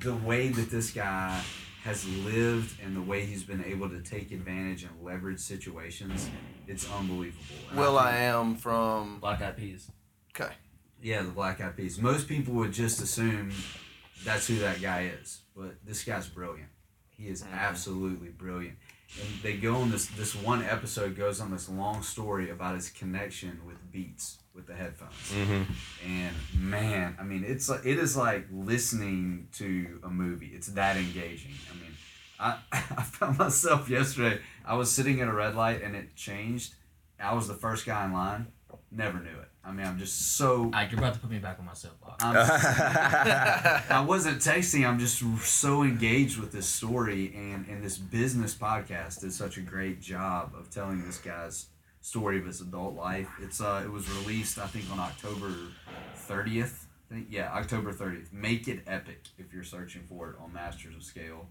[0.00, 1.40] the way that this guy
[1.84, 6.30] has lived and the way he's been able to take advantage and leverage situations,
[6.66, 7.44] it's unbelievable.
[7.70, 9.20] And Will I think- am from.
[9.20, 9.90] Black Eyed Peas.
[10.34, 10.52] Okay.
[11.02, 11.98] Yeah, the Black Eyed Peas.
[12.00, 13.52] Most people would just assume
[14.24, 16.70] that's who that guy is, but this guy's brilliant.
[17.10, 17.54] He is mm-hmm.
[17.54, 18.76] absolutely brilliant.
[19.20, 22.88] And they go on this this one episode goes on this long story about his
[22.88, 25.32] connection with Beats with the headphones.
[25.32, 25.62] Mm-hmm.
[26.08, 30.52] And man, I mean, it's like it is like listening to a movie.
[30.54, 31.52] It's that engaging.
[31.70, 31.94] I mean,
[32.38, 34.40] I I found myself yesterday.
[34.64, 36.74] I was sitting at a red light and it changed.
[37.20, 38.46] I was the first guy in line.
[38.90, 39.48] Never knew it.
[39.66, 42.22] I mean, I'm just so Ike, you're about to put me back on my soapbox.
[42.22, 42.36] I'm,
[43.90, 44.86] I wasn't texting.
[44.86, 49.62] I'm just so engaged with this story, and and this business podcast did such a
[49.62, 51.66] great job of telling this guy's
[52.04, 53.28] story of his adult life.
[53.40, 55.52] It's uh, it was released I think on October
[56.14, 56.86] thirtieth.
[57.10, 58.32] I think yeah, October thirtieth.
[58.32, 61.48] Make it epic if you're searching for it on Masters of Scale.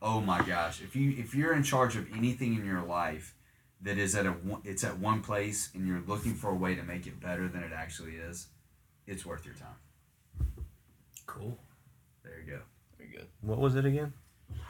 [0.00, 0.80] Oh my gosh!
[0.80, 3.34] If you if you're in charge of anything in your life
[3.82, 6.74] that is at a one- it's at one place and you're looking for a way
[6.76, 8.48] to make it better than it actually is,
[9.06, 10.48] it's worth your time.
[11.26, 11.58] Cool.
[12.22, 12.60] There you go.
[12.96, 13.26] Very good.
[13.40, 14.12] What was it again?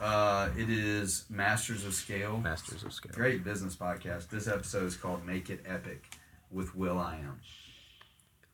[0.01, 2.37] Uh, it is Masters of Scale.
[2.37, 3.11] Masters of Scale.
[3.13, 4.29] Great business podcast.
[4.29, 6.05] This episode is called Make It Epic
[6.51, 7.39] with Will I Am.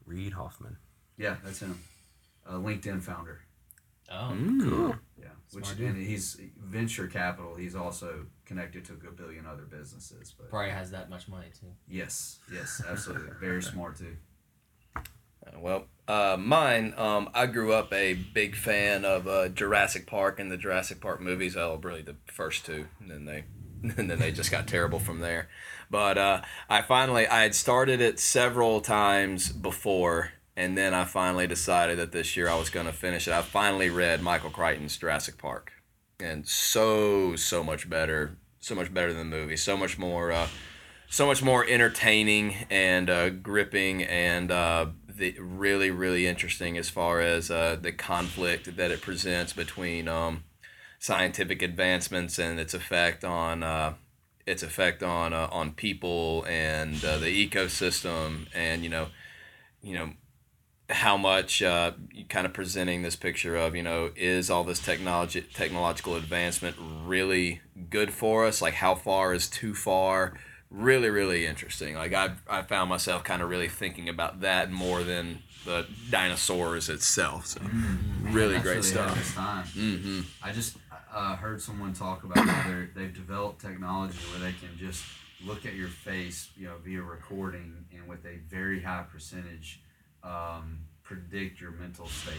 [0.05, 0.77] Reid Hoffman.
[1.17, 1.79] Yeah, that's him.
[2.47, 3.41] Uh, LinkedIn founder.
[4.11, 4.95] Oh, Cool.
[5.19, 5.89] Yeah, which Smart dude.
[5.95, 7.55] and he's venture capital.
[7.55, 10.33] He's also connected to a billion other businesses.
[10.37, 11.67] But probably has that much money too.
[11.87, 14.15] yes, yes, absolutely, very smart too.
[15.57, 20.51] Well, uh, mine, um, I grew up a big fan of uh, Jurassic Park and
[20.51, 21.57] the Jurassic Park movies.
[21.57, 23.45] Oh, really, the first two, and then they,
[23.97, 25.49] and then they just got terrible from there.
[25.89, 31.47] But uh, I finally, I had started it several times before, and then I finally
[31.47, 33.33] decided that this year I was going to finish it.
[33.33, 35.71] I finally read Michael Crichton's Jurassic Park,
[36.19, 40.31] and so so much better, so much better than the movie, so much more.
[40.31, 40.47] Uh,
[41.07, 44.87] so much more entertaining and uh, gripping and uh,
[45.17, 50.43] the really really interesting as far as uh, the conflict that it presents between um,
[50.99, 53.93] scientific advancements and its effect on uh,
[54.45, 59.07] its effect on uh, on people and uh, the ecosystem and you know
[59.81, 60.11] you know
[60.89, 61.93] how much uh,
[62.29, 67.61] kind of presenting this picture of you know is all this technology technological advancement really
[67.89, 68.61] good for us?
[68.61, 70.33] Like how far is too far
[70.75, 75.03] really really interesting like i i found myself kind of really thinking about that more
[75.03, 77.61] than the dinosaurs itself so
[78.23, 79.63] really That's great of stuff time.
[79.65, 80.77] mm-hmm I just
[81.13, 85.03] uh, heard someone talk about how they've developed technology where they can just
[85.45, 89.81] look at your face, you know, via recording and with a very high percentage
[90.23, 92.33] um, predict your mental state,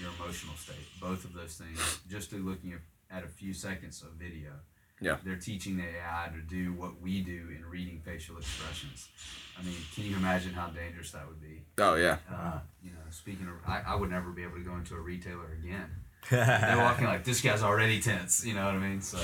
[0.00, 0.76] your emotional state.
[1.00, 2.74] Both of those things, just through looking
[3.10, 4.50] at a few seconds of video.
[5.00, 5.16] Yeah.
[5.24, 9.08] They're teaching the AI to do what we do in reading facial expressions.
[9.58, 11.62] I mean, can you imagine how dangerous that would be?
[11.78, 12.16] Oh yeah.
[12.32, 15.00] Uh, you know, speaking of, I, I would never be able to go into a
[15.00, 15.90] retailer again.
[16.30, 18.44] They're walking like this guy's already tense.
[18.44, 19.00] You know what I mean?
[19.02, 19.18] So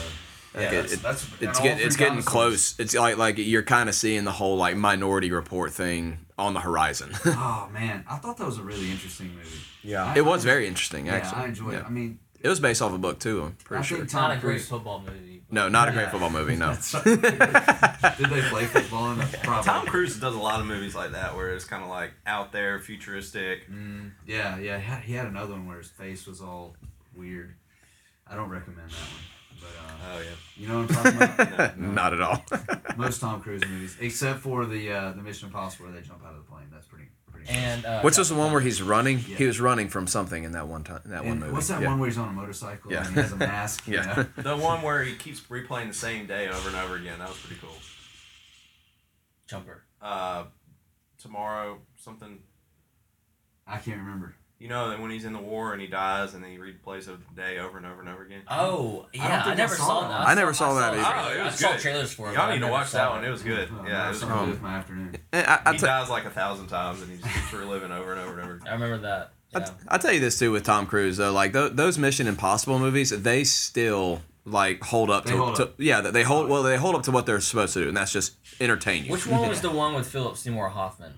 [0.54, 2.78] yeah, Like, that's, it- that's it's get, it's getting close.
[2.78, 6.60] It's like like you're kind of seeing the whole like Minority Report thing on the
[6.60, 7.12] horizon.
[7.26, 9.48] Oh man, I thought that was a really interesting movie.
[9.82, 10.14] Yeah.
[10.16, 11.42] it was very interesting, Yeah, actually.
[11.42, 11.84] I enjoyed it.
[11.84, 13.43] I mean, It was based off a book too.
[13.45, 13.97] I'm pretty I sure.
[13.99, 15.43] think It's not Tom a great Cruise- football movie.
[15.51, 16.57] No, not a great football movie.
[16.57, 16.74] No.
[17.05, 17.20] Did
[18.30, 19.32] they play football in it?
[19.43, 19.64] Probably.
[19.64, 22.53] Tom Cruise does a lot of movies like that where it's kind of like out
[22.53, 23.70] there, futuristic.
[23.70, 24.78] Mm, yeah, yeah.
[24.78, 26.74] He had, he had another one where his face was all
[27.14, 27.55] weird.
[28.26, 29.61] I don't recommend that one.
[29.61, 30.30] But uh, Oh yeah.
[30.57, 31.76] you know what I'm talking about?
[31.78, 31.93] No, no.
[31.93, 32.45] not at all.
[32.97, 36.32] Most Tom Cruise movies, except for the uh, the Mission Impossible where they jump out
[36.32, 36.64] of the plane.
[36.72, 36.91] That's pretty pretty.
[37.49, 39.18] And uh, Which was the one where he's running?
[39.18, 39.36] Yeah.
[39.36, 41.01] He was running from something in that one time.
[41.07, 41.53] That one And movie.
[41.53, 41.88] what's that yeah.
[41.88, 43.05] one where he's on a motorcycle Yeah.
[43.07, 43.84] and he has a mask?
[43.88, 44.26] Yeah.
[44.36, 44.43] know?
[44.43, 47.18] The one where he keeps replaying the same day over and over again.
[47.18, 47.76] That was pretty cool.
[49.49, 49.82] Jumper.
[50.01, 50.45] Uh,
[51.20, 52.38] tomorrow something.
[53.66, 54.34] I can't remember.
[54.62, 57.06] You know that when he's in the war and he dies and then he replays
[57.06, 58.42] the day over and over and over again.
[58.48, 60.28] Oh, yeah, don't I, think I never saw saw that that.
[60.28, 61.02] I never saw that either.
[61.04, 61.44] Oh, it trailer.
[61.44, 62.34] was I saw trailers for it.
[62.34, 63.24] Y'all I need to never watch saw that one.
[63.24, 63.68] It was good.
[63.72, 65.16] Oh, Yeah, it was something to with my afternoon.
[65.32, 68.12] I, I He te- dies like a thousand times and he just keeps reliving over
[68.12, 68.60] and over and over.
[68.68, 69.32] I remember that.
[69.54, 69.64] I Yeah.
[69.64, 72.78] t- I'll tell you this too with Tom Cruise though, like th- those Mission Impossible
[72.78, 75.74] movies, they still like hold up They to, hold to up.
[75.78, 78.12] yeah, they hold well they hold up to what they're supposed to do, and that's
[78.12, 79.10] just entertain you.
[79.12, 81.14] Which one was the one with Philip Seymour Hoffman?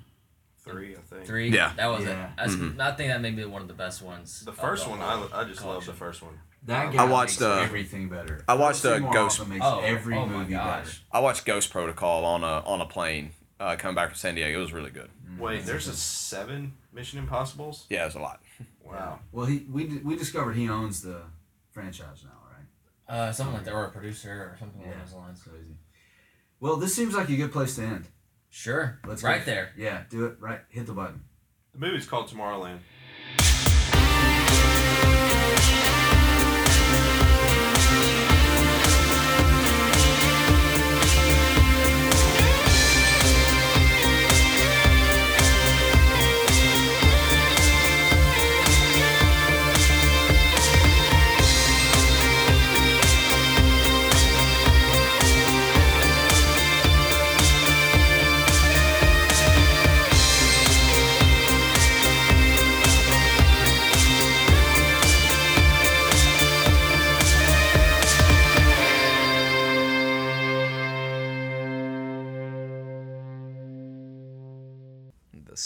[0.65, 1.27] Three, I think.
[1.27, 1.51] Three.
[1.51, 1.73] Yeah.
[1.77, 2.25] That was Yeah.
[2.25, 2.31] it.
[2.39, 2.81] That's, Mhm.
[2.81, 4.41] I think that may be one of the best ones.
[4.41, 5.95] The of first the one, whole I, I just love the collection.
[5.95, 6.41] first one.
[6.65, 8.43] That I guy watched, makes uh, everything better.
[8.49, 10.85] I watched, uh, Seymour Ghost- Hoffman makes Oh, every oh my movie gosh.
[10.85, 10.97] better.
[11.13, 14.59] I watched Ghost Protocol on a on a plane uh, coming back from San Diego.
[14.59, 15.11] It was really good.
[15.39, 17.85] Wait, there's a seven Mission Impossibles?
[17.91, 18.41] Yeah, it was a lot.
[18.83, 19.19] Wow.
[19.33, 21.23] Well, he we di- we discovered he owns the
[21.73, 23.15] franchise now, right?
[23.15, 25.43] Uh, something like that, or a producer, or something along those lines.
[25.43, 25.77] crazy.
[26.61, 28.09] Well, this seems like a good place to end.
[28.55, 29.01] Sure.
[29.05, 29.51] Let's right go.
[29.51, 29.73] there.
[29.77, 30.61] Yeah, do it right.
[30.69, 31.25] Hit the button.
[31.73, 32.79] The movie's called Tomorrowland.